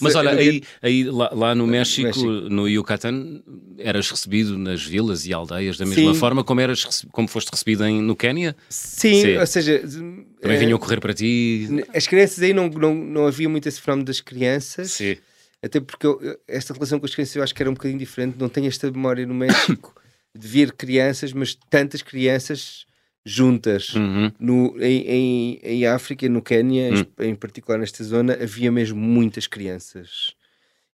[0.00, 2.26] Mas olha, aí, aí lá, lá no México, México.
[2.26, 3.42] no Yucatán,
[3.78, 6.18] eras recebido nas vilas e aldeias da mesma Sim.
[6.18, 8.56] forma como, eras, como foste recebido em, no Quénia?
[8.68, 9.36] Sim, Sim.
[9.38, 11.68] ou seja, Também eh, vinham correr para ti?
[11.94, 14.92] as crianças aí não, não, não havia muito esse fenómeno das crianças.
[14.92, 15.16] Sim.
[15.62, 18.36] Até porque eu- esta relação com as crianças eu acho que era um bocadinho diferente.
[18.38, 19.94] Não tenho esta memória no México
[20.36, 22.86] de ver crianças, mas tantas crianças
[23.28, 23.94] juntas.
[23.94, 24.32] Uhum.
[24.38, 27.04] No, em, em, em África, no Quénia, Hum.
[27.18, 30.34] em, em particular nesta zona, havia mesmo muitas crianças.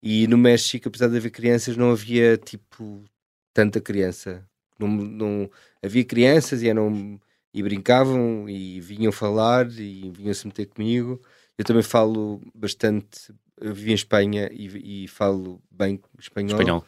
[0.02, 3.04] E no México, apesar de haver crianças, não havia tipo
[3.54, 4.46] tanta criança.
[4.78, 5.50] Não, não,
[5.82, 7.20] havia crianças e eram
[7.54, 11.22] e brincavam e vinham falar e vinham se meter comigo.
[11.58, 13.34] Eu também falo bastante.
[13.62, 16.60] Eu vivi em Espanha e, e falo bem espanhol.
[16.60, 16.86] Espanhol.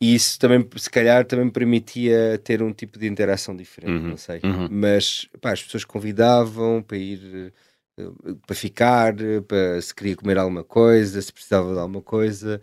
[0.00, 4.08] E isso também, se calhar, também me permitia ter um tipo de interação diferente, Uhum,
[4.10, 4.40] não sei.
[4.44, 4.68] uhum.
[4.70, 7.52] Mas pá, as pessoas convidavam para ir,
[7.98, 8.02] eh,
[8.46, 9.14] para ficar,
[9.48, 12.60] para se queria comer alguma coisa, se precisava de alguma coisa.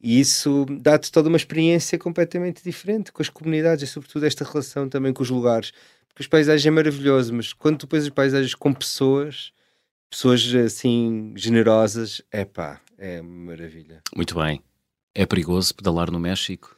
[0.00, 4.88] E isso dá-te toda uma experiência completamente diferente com as comunidades e, sobretudo, esta relação
[4.88, 5.72] também com os lugares.
[6.08, 9.52] Porque os paisagens é maravilhoso, mas quando tu pões as paisagens com pessoas,
[10.08, 14.00] pessoas assim generosas, é pá, é maravilha.
[14.14, 14.62] Muito bem.
[15.20, 16.76] É perigoso pedalar no México?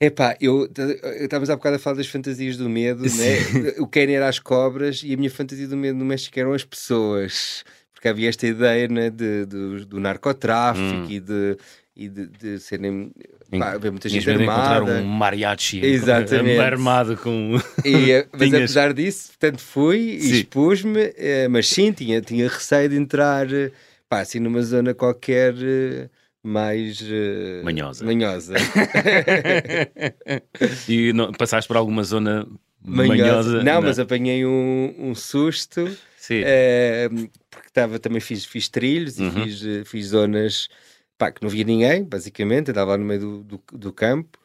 [0.00, 3.36] Epá, eu eu estávamos há bocado a falar das fantasias do medo, né?
[3.78, 6.64] o Quênia era as cobras e a minha fantasia do medo no México eram as
[6.64, 11.06] pessoas, porque havia esta ideia né, de, do, do narcotráfico Hum.
[11.10, 11.56] e de,
[11.94, 13.12] e de, de serem
[13.58, 15.00] pá, haver muita gente de encontrar armada.
[15.02, 16.60] um mariachi Exatamente.
[16.60, 17.60] armado com...
[17.84, 22.48] E, eh, mas Tinhas- apesar disso, portanto, fui e expus-me, eh, mas sim, tinha, tinha
[22.48, 23.70] receio de entrar eh,
[24.08, 25.54] pá, assim numa zona qualquer
[26.44, 28.04] mais eh, Manhosa.
[28.04, 28.54] manhosa.
[30.88, 32.46] e não- passaste por alguma zona
[32.82, 33.16] Manhosa.
[33.16, 33.62] manhosa?
[33.64, 35.96] Não, mas apanhei um, um susto.
[36.30, 37.08] Eh,
[37.50, 39.28] porque estava também fiz, fiz trilhos Uhum.
[39.28, 40.68] e fiz, eh, fiz zonas
[41.18, 42.70] pá, que não via ninguém, basicamente.
[42.70, 44.38] Estava lá no meio do, do, do campo,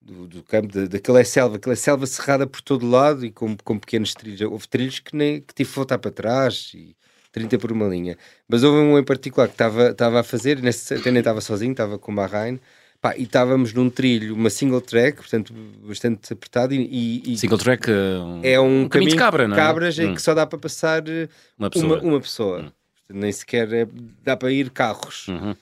[0.00, 3.78] do, do campo, da, daquela selva, aquela selva cerrada por todo lado e com, com
[3.78, 4.40] pequenos trilhos.
[4.40, 6.96] Houve trilhos que, nem, que tive que voltar para trás e
[7.32, 8.16] 30 por uma linha.
[8.48, 11.98] Mas houve um em particular que estava a fazer, nesse, até nem estava sozinho, estava
[11.98, 12.58] com o Bahrein.
[13.00, 15.54] Pá, e estávamos num trilho, uma single track, portanto,
[15.86, 19.58] bastante apertado, e, e- Single track um, é um, caminho de cabra, não é?
[19.58, 20.14] cabras em Hum.
[20.16, 21.86] que só dá para passar eh, uma pessoa.
[22.00, 22.56] uma, uma pessoa.
[22.58, 22.62] Hum.
[22.62, 23.86] Portanto, Nem sequer é-
[24.24, 25.28] dá para ir carros.
[25.28, 25.54] Uhum.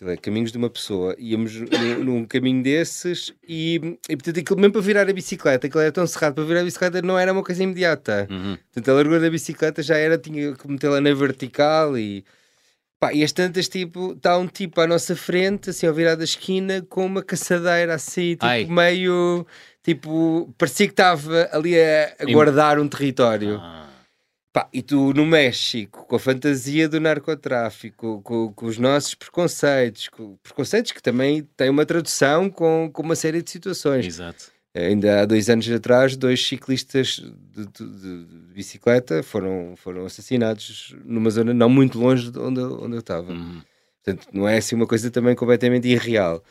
[0.00, 1.14] Aquilo é caminhos de uma pessoa.
[1.18, 5.82] Íamos num, num caminho desses e, e portanto aquilo mesmo para virar a bicicleta, aquilo
[5.82, 8.26] era tão cerrado para virar a bicicleta não era uma coisa imediata.
[8.30, 8.56] Uhum.
[8.72, 12.24] Portanto, a largura da bicicleta já era, tinha que metê-la na vertical e.
[12.98, 16.24] Pá, e as tantas, tipo, está um tipo à nossa frente, assim, ao virar da
[16.24, 18.64] esquina, com uma caçadeira assim, tipo, Ai.
[18.66, 19.46] meio.
[19.82, 23.58] Tipo, parecia que estava ali a, a guardar um território.
[23.58, 23.89] Ah.
[24.52, 30.08] Pá, e tu no México, com a fantasia do narcotráfico, com, com os nossos preconceitos,
[30.08, 34.06] com preconceitos que também têm uma tradução com, com uma série de situações.
[34.06, 34.50] Exato.
[34.74, 37.22] Ainda há dois anos atrás, dois ciclistas
[37.54, 42.82] de, de- de- bicicleta foram, foram assassinados numa zona não muito longe de onde, eu-
[42.82, 43.32] onde eu estava.
[43.32, 43.62] Uhum.
[44.02, 46.42] Portanto, não é assim uma coisa também completamente irreal.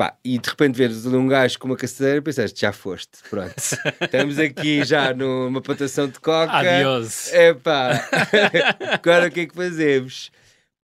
[0.00, 3.52] Pá, e de repente veres um gajo com uma caçadeira, pensaste, já foste, pronto.
[4.00, 6.56] Estamos aqui já numa plantação de coca.
[6.56, 7.30] Adiós.
[7.34, 8.08] É pá,
[8.94, 10.32] agora o que é que fazemos?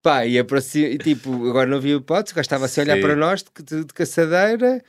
[0.02, 3.00] Pá, e aproxima, e tipo, agora não havia hipótese, o gajo estava assim a olhar
[3.02, 4.84] para nós de, de, de caçadeira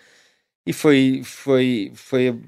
[0.67, 2.41] e foi, foi, foi,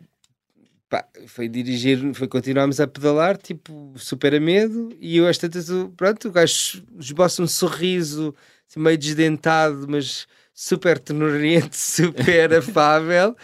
[0.89, 5.69] pá, foi dirigir, foi continuarmos a pedalar, tipo, super a medo, e eu às tantas,
[5.69, 8.35] o- pronto, o gajo esboça um sorriso
[8.67, 10.27] assim, meio desdentado, mas
[10.59, 13.37] super tenoriente, super afável.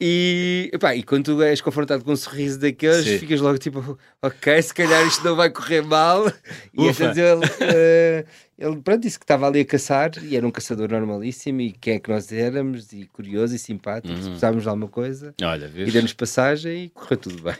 [0.00, 3.18] E, epá, e quando tu és confrontado com um sorriso daqueles, Sim.
[3.18, 6.24] ficas logo tipo, ok, se calhar isto não vai correr mal.
[6.72, 7.12] E Ufa.
[7.12, 8.24] vezes ele, eh,
[8.56, 11.60] ele pronto, disse que estava ali a caçar e era um caçador normalíssimo.
[11.62, 12.92] E quem é que nós éramos?
[12.92, 14.20] E curioso e simpático, Uhum.
[14.20, 15.34] precisávamos de alguma coisa.
[15.42, 15.92] Olha, E vês?
[15.92, 17.56] deu-nos passagem e correu tudo bem.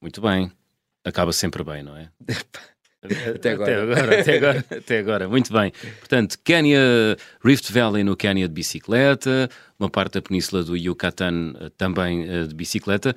[0.00, 0.50] Muito bem.
[1.04, 2.08] Acaba sempre bem, não é?
[3.34, 3.82] Até agora.
[3.82, 5.28] Até agora, até agora, até agora.
[5.28, 5.72] Muito bem.
[5.98, 6.80] Portanto, Quénia,
[7.44, 12.44] Rift Valley no Quénia de bicicleta, uma parte da península do Yucatán eh, também eh,
[12.46, 13.14] de bicicleta,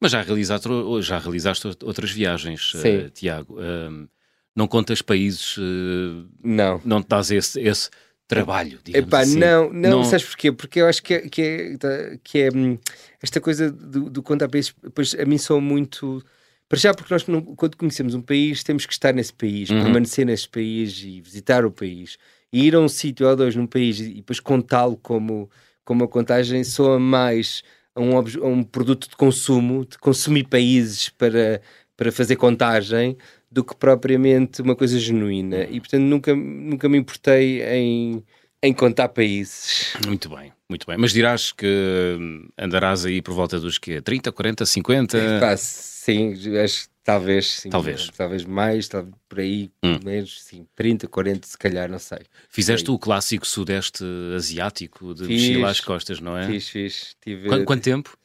[0.00, 0.68] mas já realizaste,
[1.00, 3.08] já realizaste outras viagens, Sim.
[3.12, 3.58] Tiago.
[3.60, 4.06] Ahm,
[4.54, 6.80] não contas países, eh, Não.
[6.84, 7.90] não te dás esse, esse
[8.26, 9.38] trabalho, digamos Epá, assim.
[9.38, 10.52] não, não, Não- sabes porquê?
[10.52, 12.78] Porque eu acho que é, que é, que é, hum,
[13.22, 16.22] esta coisa do, do contar países, depois a mim sou muito.
[16.68, 19.78] Para já, porque nós, não- quando conhecemos um país, temos que estar nesse país, Uhum.
[19.80, 22.18] permanecer nesse país e visitar o país.
[22.52, 25.50] E ir a um sítio ou dois num país e depois contá-lo como,
[25.84, 27.62] como uma contagem soa mais
[27.94, 31.60] a um, a um produto de consumo, de consumir países para,
[31.96, 33.16] para fazer contagem
[33.50, 35.64] do que propriamente uma coisa genuína.
[35.70, 38.22] E portanto nunca, nunca me importei em,
[38.62, 39.94] em contar países.
[40.06, 40.96] Muito bem, muito bem.
[40.98, 42.18] Mas dirás que
[42.58, 45.18] andarás aí por volta dos que 30, 40, 50?
[45.40, 48.10] Pá, sim, acho talvez sim, Talvez.
[48.16, 49.98] talvez mais, talvez por aí, Hum.
[50.04, 52.18] menos, sim, 30, 40, se calhar, não sei.
[52.48, 54.04] Fizeste o clássico sudeste
[54.36, 55.40] asiático de Fiz.
[55.42, 56.46] mochila às costas, não é?
[56.46, 57.16] Fiz, fiz.
[57.22, 58.16] Tive, Qu- Quanto tempo?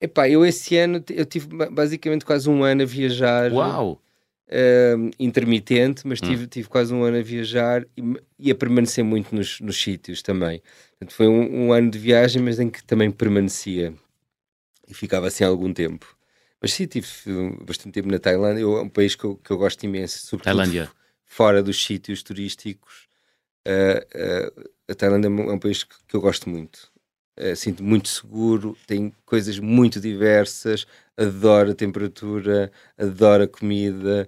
[0.00, 3.50] Epá, eu esse ano eu tive ba- basicamente quase um ano a viajar.
[3.50, 4.00] Uau!
[4.98, 6.26] Hum, intermitente, mas Hum.
[6.26, 8.02] tive, tive quase um ano a viajar e,
[8.38, 10.62] e a permanecer muito nos, nos sítios também.
[10.90, 13.94] Portanto, foi um, um ano de viagem, mas em que também permanecia
[14.88, 16.16] e ficava assim algum tempo.
[16.60, 19.58] Mas sim, tive uh, bastante tempo na Tailândia, é um país que eu, que eu
[19.58, 20.90] gosto imenso, sobretudo Tailândia.
[21.24, 23.06] fora dos sítios turísticos.
[23.66, 26.90] Uh, uh, a Tailândia é um é um país que, que eu gosto muito.
[27.38, 34.26] Uh, sinto muito seguro, tem coisas muito diversas, adoro a temperatura, adoro a comida,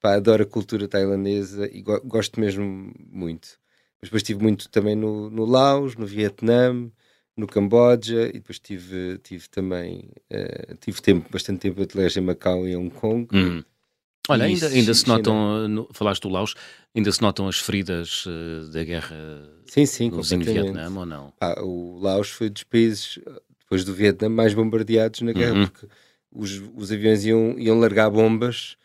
[0.00, 3.58] pá, adoro a cultura tailandesa e go- gosto mesmo muito.
[4.00, 6.90] Mas depois estive muito também no, no Laos, no Vietnã,
[7.36, 12.20] no Camboja e depois tive, tive também uh, tive tempo, bastante tempo a atletas em
[12.20, 13.26] Macau e Hong Kong.
[13.32, 13.64] Hum.
[14.30, 16.54] Olha, ainda, ainda se notam, no- falaste do Laos,
[16.94, 19.16] ainda se notam as feridas eh, da guerra
[19.66, 20.52] Sim, sim, completamente.
[20.72, 21.32] Vietnã ou não?
[21.38, 25.66] Pá, o Laos foi dos países, eh, depois do Vietnã, mais bombardeados na guerra, Uhum.
[25.68, 25.86] porque
[26.32, 28.76] os, os aviões iam, iam largar bombas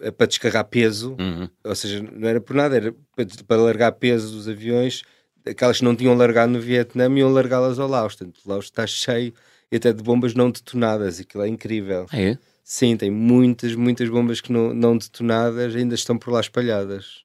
[0.00, 1.48] eh, para descarregar peso, Uhum.
[1.64, 5.02] ou seja, não era por nada, era para, para largar peso dos aviões,
[5.46, 8.14] aquelas que não tinham largado no Vietnã, iam largá-las ao Laos.
[8.16, 9.32] Portanto, o Laos está cheio
[9.70, 12.06] e até de bombas não detonadas, aquilo é incrível.
[12.10, 12.38] Ah, é?
[12.66, 17.22] Sim, tem muitas, muitas bombas que não, não detonadas ainda estão por lá espalhadas.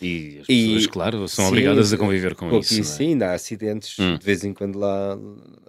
[0.00, 2.78] E as E- pessoas, claro, são sim, obrigadas a conviver com isso.
[2.80, 2.82] é?
[2.84, 4.16] sim, ainda há acidentes, Hum.
[4.16, 5.18] de vez em quando lá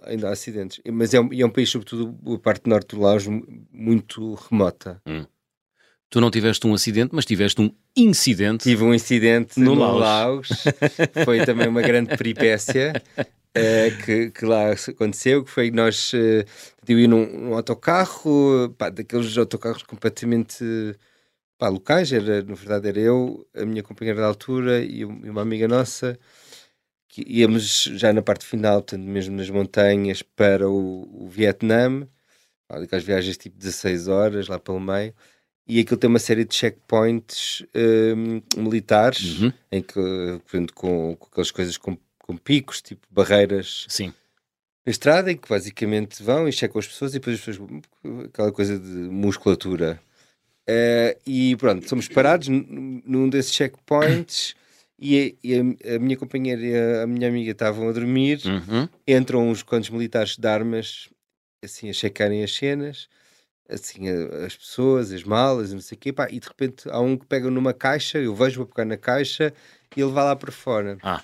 [0.04, 0.80] ainda há acidentes.
[0.88, 4.34] Mas é um, e é um país, sobretudo a parte norte do Laos, mu- muito
[4.34, 5.02] remota.
[6.08, 8.62] Tu não tiveste um acidente, mas tiveste um incidente.
[8.64, 10.00] Tive um incidente No no, Laos.
[10.00, 10.48] Laos,
[11.24, 12.92] foi também uma grande peripécia
[13.54, 16.44] eh, que, que lá aconteceu, que foi que nós eh,
[16.88, 20.64] eu ia num, num autocarro, pá, daqueles autocarros completamente
[21.58, 25.30] pá, locais, era, na verdade era eu, a minha companheira da altura e um- e
[25.30, 26.18] uma amiga nossa,
[27.08, 32.08] que íamos já na parte final, portanto, mesmo nas montanhas, para o, o Vietnã,
[32.68, 35.14] aquelas viagens tipo 16 horas lá pelo meio,
[35.66, 37.64] e aquilo tem uma série de checkpoints
[38.16, 39.52] hum, militares, Uhum.
[39.72, 41.96] em que, portanto, com, com aquelas coisas com,
[42.30, 44.12] com picos, tipo barreiras Sim.
[44.86, 47.68] na estrada, em que basicamente vão e checam as pessoas e depois as pessoas,
[48.26, 50.00] aquela coisa de musculatura.
[50.68, 54.54] Eh, e pronto, somos parados num desses checkpoints
[54.98, 58.40] e, a, e a- a minha companheira e a, a minha amiga estavam a dormir,
[58.46, 58.88] Uhum.
[59.08, 61.08] entram uns quantos militares de armas
[61.64, 63.08] assim a checarem as cenas,
[63.68, 66.88] assim a- as pessoas, as malas, e não sei o quê, pá, e de repente
[66.90, 69.52] há um que pega numa caixa, eu vejo, vou pegar na caixa
[69.96, 70.98] e ele vai lá para fora.
[71.02, 71.22] Ah.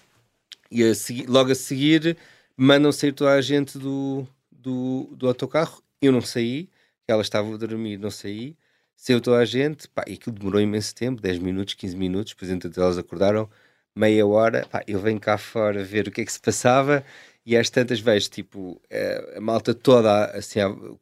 [0.70, 0.92] E a
[1.28, 2.16] logo a seguir
[2.56, 5.82] mandam sair toda a gente do, do, do autocarro.
[6.00, 6.68] Eu não saí,
[7.06, 8.56] ela estava a dormir, não saí.
[8.96, 12.32] Saiu toda a gente, pá, e aquilo demorou imenso tempo 10 minutos, 15 minutos.
[12.32, 13.48] Depois, entretanto, elas acordaram
[13.94, 14.66] meia hora.
[14.70, 17.04] Pá, eu venho cá fora ver o que é que se passava.
[17.44, 20.58] E às tantas vejo, tipo, eh, a malta toda, assim,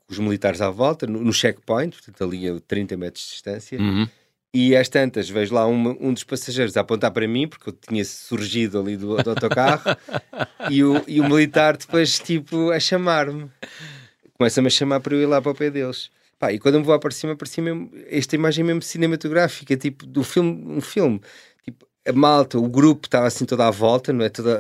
[0.09, 3.81] os militares à volta, no, no checkpoint, portanto, ali a 30 metros de distância.
[3.81, 4.07] Uhum.
[4.54, 7.72] E às tantas vejo lá uma- um dos passageiros a apontar para mim, porque eu
[7.72, 9.82] tinha surgido ali do, do autocarro,
[10.70, 13.50] e, o, e o militar depois, tipo, a chamar-me.
[14.38, 16.08] Começa-me a chamar para eu ir lá para o pé deles.
[16.38, 19.76] Pá, e quando eu me vou lá para cima, parecia mesmo, esta imagem mesmo cinematográfica,
[19.76, 21.20] tipo, do filme, um filme.
[21.64, 24.28] Tipo, a malta, o grupo estava assim toda à volta, não é?
[24.28, 24.56] Toda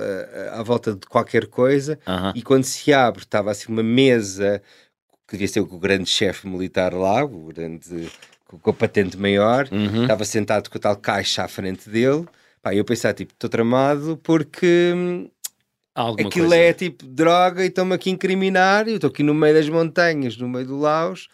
[0.52, 2.32] à, à volta de qualquer coisa, Aham.
[2.34, 4.60] e quando se abre, estava assim uma mesa
[5.28, 8.08] que devia ser o grande chefe militar lá, o grande
[8.62, 10.02] com a patente maior, Uhum.
[10.02, 12.24] estava sentado com a tal caixa à frente dele.
[12.62, 15.30] Pá, eu pensava, tipo, estou tramado porque hum,
[15.94, 16.62] Alguma aquilo coisa.
[16.62, 18.88] é tipo droga e estão-me aqui a incriminar.
[18.88, 21.28] Eu estou aqui no meio das montanhas, no meio do Laos,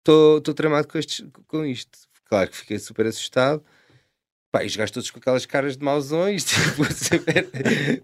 [0.00, 1.98] estou tramado com, estes, com isto.
[2.28, 3.62] Claro que fiquei super assustado.
[4.50, 7.50] Pá, e os gajos todos com aquelas caras de mauzões, tipo, super-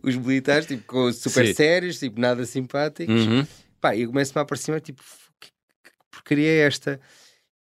[0.03, 1.55] os militares, tipo, com super Sim.
[1.55, 3.26] sérios, tipo, nada simpáticos.
[3.26, 3.46] Uhum.
[3.80, 5.03] Pá, e eu começo-me a aproximar, tipo,
[5.40, 7.01] que, que porcaria é esta?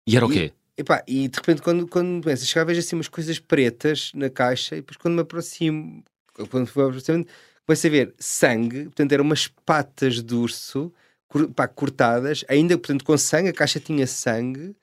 [0.06, 0.52] E era o quê?
[0.78, 4.30] Epá, e de repente, quando, quando começo a chegar, vejo assim umas coisas pretas na
[4.30, 6.04] caixa, e depois quando me aproximo,
[6.50, 7.26] quando fui aproximando,
[7.66, 10.92] começo a ver sangue, portanto, eram umas patas de urso
[11.28, 14.76] cor- pá, cortadas, ainda portanto com sangue, a caixa tinha sangue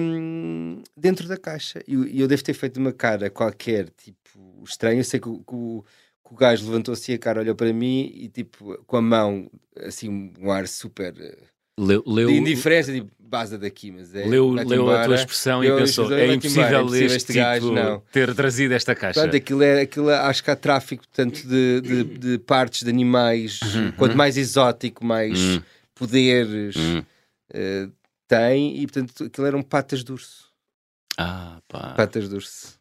[0.00, 1.82] hum, dentro da caixa.
[1.86, 5.00] E eu, eu devo ter feito uma cara qualquer, tipo, estranho.
[5.00, 5.84] Eu sei que, que o,
[6.26, 9.50] que o gajo levantou assim a cara, olhou para mim e, tipo, com a mão,
[9.78, 11.14] assim, um ar super.
[11.78, 14.24] Leu, leu, de indiferença, tipo, baza daqui, mas é.
[14.26, 17.32] leu, leu a tua expressão e pensou: é vai-te impossível, embora, é impossível este este
[17.34, 18.00] gajo, tipo não.
[18.10, 19.20] ter trazido esta caixa.
[19.20, 22.88] Portanto, aquilo, é, aquilo é- acho que há tráfico tanto de, de, de partes de
[22.88, 23.60] animais,
[23.98, 25.62] quanto mais exótico, mais Uhum.
[25.94, 27.02] poderes Hum.
[27.52, 27.88] eh,
[28.26, 30.46] tem, e portanto aquilo eram patas de urso.
[31.18, 31.92] Ah, pá.
[31.94, 32.78] Patas de urso.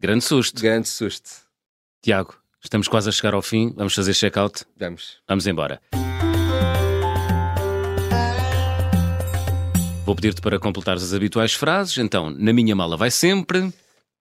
[0.00, 0.60] Grande susto.
[0.60, 1.30] Grande susto.
[2.02, 3.72] Tiago, estamos quase a chegar ao fim.
[3.76, 4.64] Vamos fazer check-out.
[4.76, 5.18] Vamos.
[5.28, 5.80] Vamos embora.
[10.04, 11.96] Vou pedir-te para completares as habituais frases.
[11.98, 13.72] Então, na minha mala vai sempre.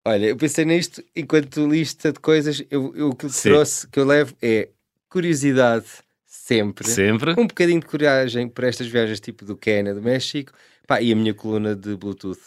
[0.04, 3.98] Olha, eu pensei nisto enquanto lista de coisas, eu, eu, o que eu trouxe, que
[3.98, 4.68] eu levo é
[5.08, 5.86] curiosidade
[6.26, 6.86] sempre.
[6.88, 7.32] Sempre.
[7.32, 10.52] Um bocadinho de coragem para estas viagens tipo do Quênia, do México.
[10.86, 12.40] Pá, e a minha coluna de Bluetooth.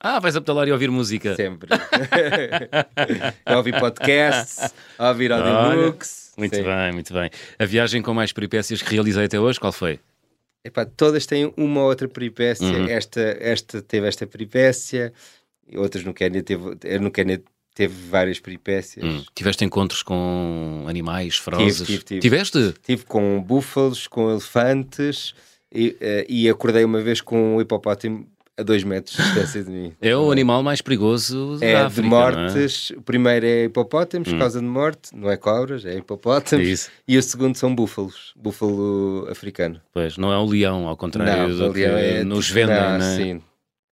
[0.00, 1.34] Ah, vais a pedalar e ouvir música.
[1.36, 1.70] Sempre.
[3.44, 6.32] a ouvir podcasts, a ouvir audiobooks.
[6.36, 6.64] Muito Sim.
[6.64, 7.30] bem, muito bem.
[7.58, 9.98] A viagem com mais peripécias que realizei até hoje, qual foi?
[10.64, 12.66] Epá, todas têm uma ou outra peripécia.
[12.66, 12.88] Uhum.
[12.88, 15.12] Esta, esta teve esta peripécia,
[15.74, 17.42] outras no Quênia teve, eh, no Quênia
[17.74, 19.04] teve várias peripécias.
[19.04, 21.86] Hum, Tiveste encontros com animais ferozes?
[21.86, 22.20] tive, tive.
[22.20, 22.74] Tiveste?
[22.82, 25.34] Tive com búfalos, com elefantes
[25.72, 28.26] e, eh, e acordei uma vez com um hipopótamo
[28.58, 29.92] a dois metros de distância de mim.
[30.00, 32.30] É o animal mais perigoso É da de África, não é?
[32.30, 32.42] Hum.
[32.42, 32.90] mortes.
[32.90, 36.88] O primeiro é hipopótamos, causa de morte, não é cobras, é hipopótamos.
[37.06, 39.80] E o segundo são búfalos, búfalo africano.
[39.92, 43.04] Pois, não é o leão, ao contrário não, do que é nos vendem, não, não
[43.06, 43.16] é?
[43.16, 43.42] Sim,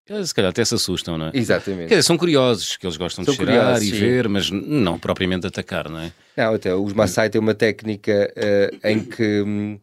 [0.08, 1.30] Eles, Se calhar até se assustam, não é?
[1.34, 1.88] exatamente.
[1.88, 3.98] Dizer, são curiosos, que eles gostam São de cheirar curiosos, e sim.
[3.98, 6.12] ver, mas não propriamente atacar, não é?
[6.36, 9.78] Não, até os Maasai têm uma técnica eh, em que hum,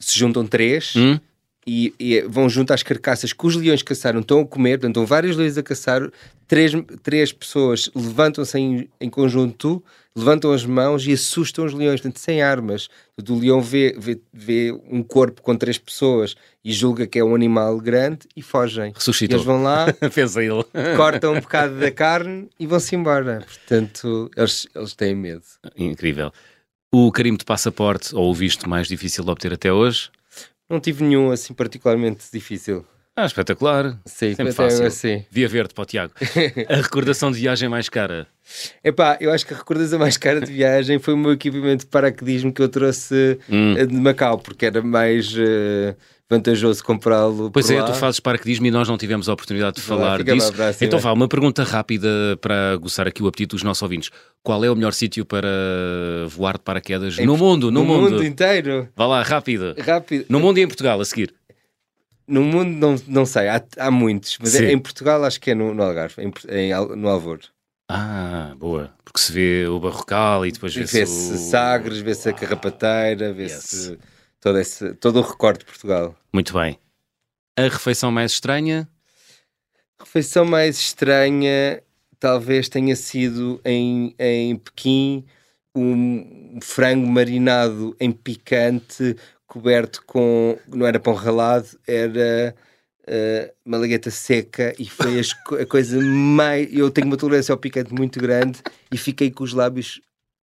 [0.00, 1.20] se juntam três Hum?
[1.72, 5.06] E, e vão junto às carcaças que os leões caçaram, estão a comer, portanto, estão
[5.06, 6.10] vários leões a caçar,
[6.48, 9.80] três, três pessoas levantam-se em, em conjunto,
[10.16, 12.88] levantam as mãos e assustam os leões, portanto, sem armas.
[13.28, 17.36] O leão vê, vê, vê um corpo com três pessoas e julga que é um
[17.36, 18.90] animal grande e fogem.
[18.90, 19.36] E Ressuscitou.
[19.36, 20.64] eles vão lá, Pensa ele.
[20.96, 23.44] cortam um bocado da carne e vão-se embora.
[23.46, 25.44] Portanto, eles, eles têm medo.
[25.76, 26.32] Incrível.
[26.92, 30.10] O carimbo de passaporte, ou o visto mais difícil de obter até hoje?
[30.70, 32.86] Não tive nenhum assim particularmente difícil.
[33.16, 33.98] Ah, espetacular.
[34.06, 34.86] Sim, Sempre até fácil.
[34.86, 35.24] assim.
[35.30, 36.12] Via verde para o Tiago.
[36.68, 38.26] A recordação de viagem mais cara.
[38.82, 41.90] Epá, eu acho que a recordação mais cara de viagem foi o meu equipamento de
[41.90, 43.74] paraquedismo que eu trouxe Hum.
[43.76, 45.94] eh, de Macau, porque era mais eh,
[46.30, 47.86] vantajoso comprá-lo Pois é, lá.
[47.86, 50.52] tu fazes paraquedismo e nós não tivemos a oportunidade de falar lá disso.
[50.52, 50.86] próxima.
[50.86, 52.08] Então vá, uma pergunta rápida
[52.40, 54.10] para aguçar aqui o apetite dos nossos ouvintes.
[54.42, 55.48] Qual é o melhor sítio para
[56.28, 57.70] voar de paraquedas no mundo?
[57.70, 58.10] No, no mundo.
[58.12, 58.88] mundo inteiro.
[58.96, 59.74] Vá lá, rápido.
[59.78, 60.24] Rápido.
[60.28, 61.34] No mundo e em Portugal, a seguir.
[62.30, 64.66] No mundo não, não sei, há, há muitos, mas Sim.
[64.66, 67.40] em Portugal acho que é no, no Algarve, em, em no Alvor.
[67.88, 68.94] Ah, boa.
[69.04, 71.36] Porque se vê o barrocal e depois vê-se Vê-se o...
[71.36, 73.98] Sagres, vê-se a Carrapateira, vê-se Yes.
[74.40, 76.14] todo, esse, todo o recorte de Portugal.
[76.32, 76.78] Muito bem.
[77.58, 78.88] A refeição mais estranha?
[79.98, 81.82] A refeição mais estranha
[82.20, 85.26] talvez tenha sido em, em Pequim
[85.74, 89.16] um frango marinado em picante
[89.50, 92.54] coberto com, não era pão ralado, era
[93.04, 96.68] eh, malagueta seca e foi as a coisa mais...
[96.72, 98.60] Eu tenho uma tolerância ao picante muito grande
[98.92, 100.00] e fiquei com os lábios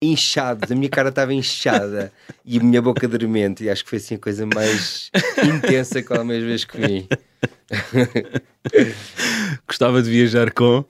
[0.01, 2.09] inchados, a minha cara estava inchada
[2.45, 5.11] e a minha boca dormente e acho que foi assim a coisa mais
[5.43, 7.09] intensa que alguma vez comi.
[9.67, 10.85] Gostava de viajar com...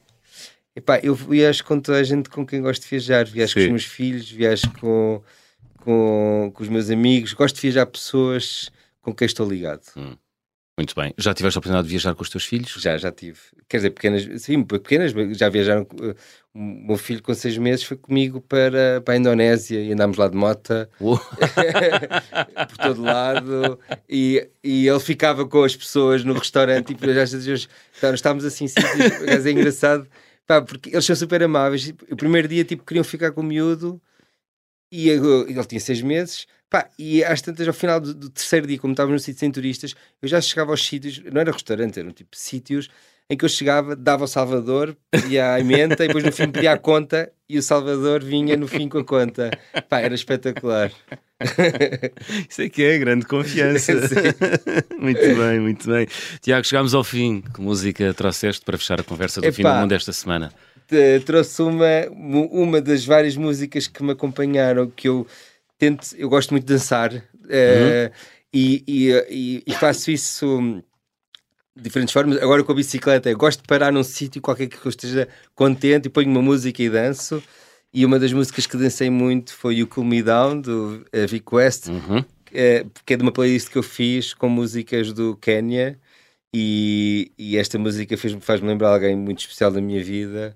[0.76, 3.26] Epá, eu viajo com toda a gente com quem gosto de viajar.
[3.26, 3.66] Viajo com Sim.
[3.66, 5.24] os meus filhos, viajo com,
[5.86, 7.32] com, com os meus amigos.
[7.34, 8.70] Gosto de viajar pessoas
[9.02, 9.84] com quem estou ligado.
[10.78, 11.14] Muito bem.
[11.18, 12.70] Já tiveste a oportunidade de viajar com os teus filhos?
[12.82, 13.40] Já, já tive.
[13.70, 15.88] Quer dizer, pequenas, sim, pequenas, já viajaram.
[16.02, 16.16] eh,
[16.54, 20.28] O meu filho com seis meses foi comigo para, para a Indonésia e andámos lá
[20.28, 21.18] de moto Uou.
[22.70, 23.80] por todo lado
[24.10, 27.70] e, e ele ficava com as pessoas no restaurante e às vezes
[28.02, 30.08] tá, estávamos assim, acaso é engraçado,
[30.46, 31.94] pá, porque eles são super amáveis.
[32.12, 34.02] O primeiro dia tipo, queriam ficar com o miúdo
[35.04, 36.48] e ele tinha seis meses.
[36.70, 39.52] Pá, e às tantas, ao final do, do terceiro dia, como estávamos no sítio sem
[39.52, 42.90] turistas, eu já chegava aos sítios, não era restaurante, eram tipo sítios
[43.30, 46.74] em que eu chegava, dava ao Salvador, pedia a emenda e depois no fim pedia
[46.74, 49.50] a conta e o Salvador vinha no fim com a conta.
[49.90, 50.92] Pá, era espetacular.
[52.50, 53.94] Isso é que é grande confiança.
[54.98, 56.08] muito bem, muito bem.
[56.42, 57.42] Tiago, chegámos ao fim.
[57.42, 59.82] Que música trouxeste para fechar a conversa do fim do Epá.
[59.82, 60.52] mundo esta semana?
[61.26, 65.26] Trouxe uma, uma das várias músicas que me acompanharam que eu
[65.78, 67.12] tento, eu gosto muito de dançar
[67.50, 68.12] eh,
[68.54, 70.82] e, e, e- e faço isso
[71.76, 72.42] de diferentes formas.
[72.42, 76.06] Agora com a bicicleta, eu gosto de parar num sítio qualquer que eu esteja contente
[76.06, 77.44] e ponho uma música e danço.
[77.94, 81.54] E uma das músicas que dancei muito foi o Cool Me Down do eh, Vic
[81.54, 81.88] West.
[81.88, 82.20] Uhum.
[82.20, 85.98] uh, porque é de uma playlist que eu fiz com músicas do Quênia
[86.54, 90.56] e, e esta música faz-me lembrar alguém muito especial da minha vida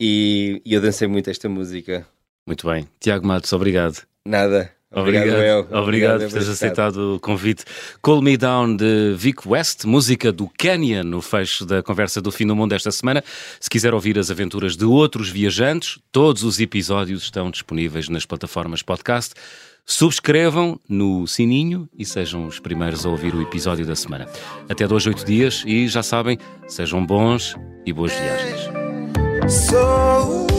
[0.00, 2.06] e, e eu dancei muito esta música.
[2.46, 2.88] Muito bem.
[2.98, 4.02] Tiago Matos, obrigado.
[4.26, 4.72] Nada.
[4.92, 7.64] Obrigado, obrigado, obrigado, obrigado por teres aceitado o convite.
[8.02, 12.44] Call Me Down de Vic West, música do Canyon, no fecho da conversa do fim
[12.44, 13.22] do mundo esta semana.
[13.60, 18.82] Se quiser ouvir as aventuras de outros viajantes, todos os episódios estão disponíveis nas plataformas
[18.82, 19.34] podcast.
[19.86, 24.28] Subscrevam no sininho e sejam os primeiros a ouvir o episódio da semana.
[24.68, 26.36] Até dois, oito dias e já sabem,
[26.66, 27.54] sejam bons
[27.86, 28.79] e boas viagens.
[29.50, 30.49] So...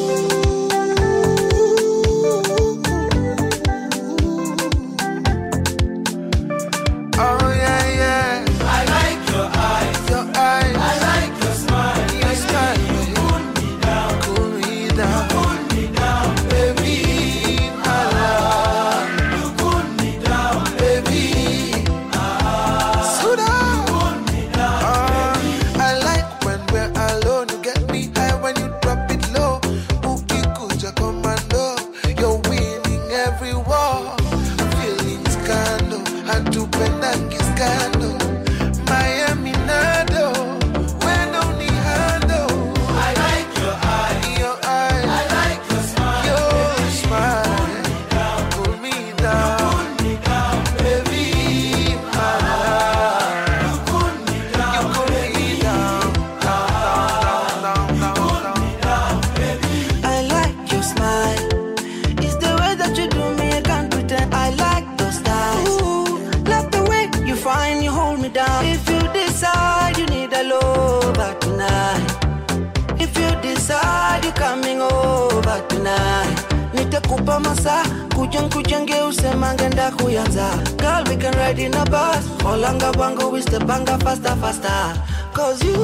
[79.92, 82.26] ndakuyanza girl we can ride in a bus.
[82.46, 84.94] Olanga bwango we step banga faster faster.
[85.34, 85.76] Cause you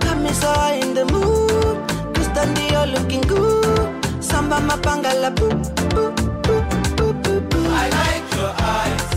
[0.00, 2.14] got me so in the mood.
[2.14, 4.04] Kristen you're looking good.
[4.22, 5.58] Samba mapanga la boop
[5.90, 7.66] boop boop boop boop.
[7.66, 9.13] I like your eyes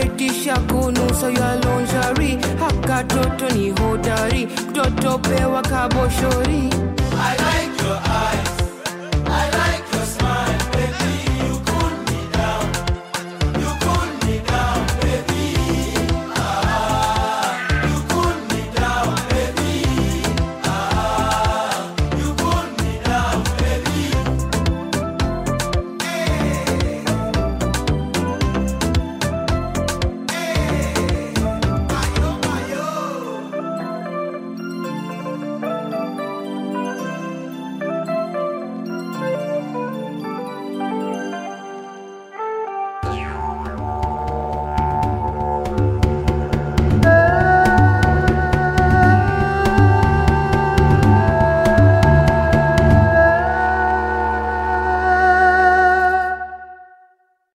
[0.00, 6.70] fetisha kunusa ya lonjari haka toto ni hodari, mtoto pewa kaboshori.
[7.20, 7.77] I like.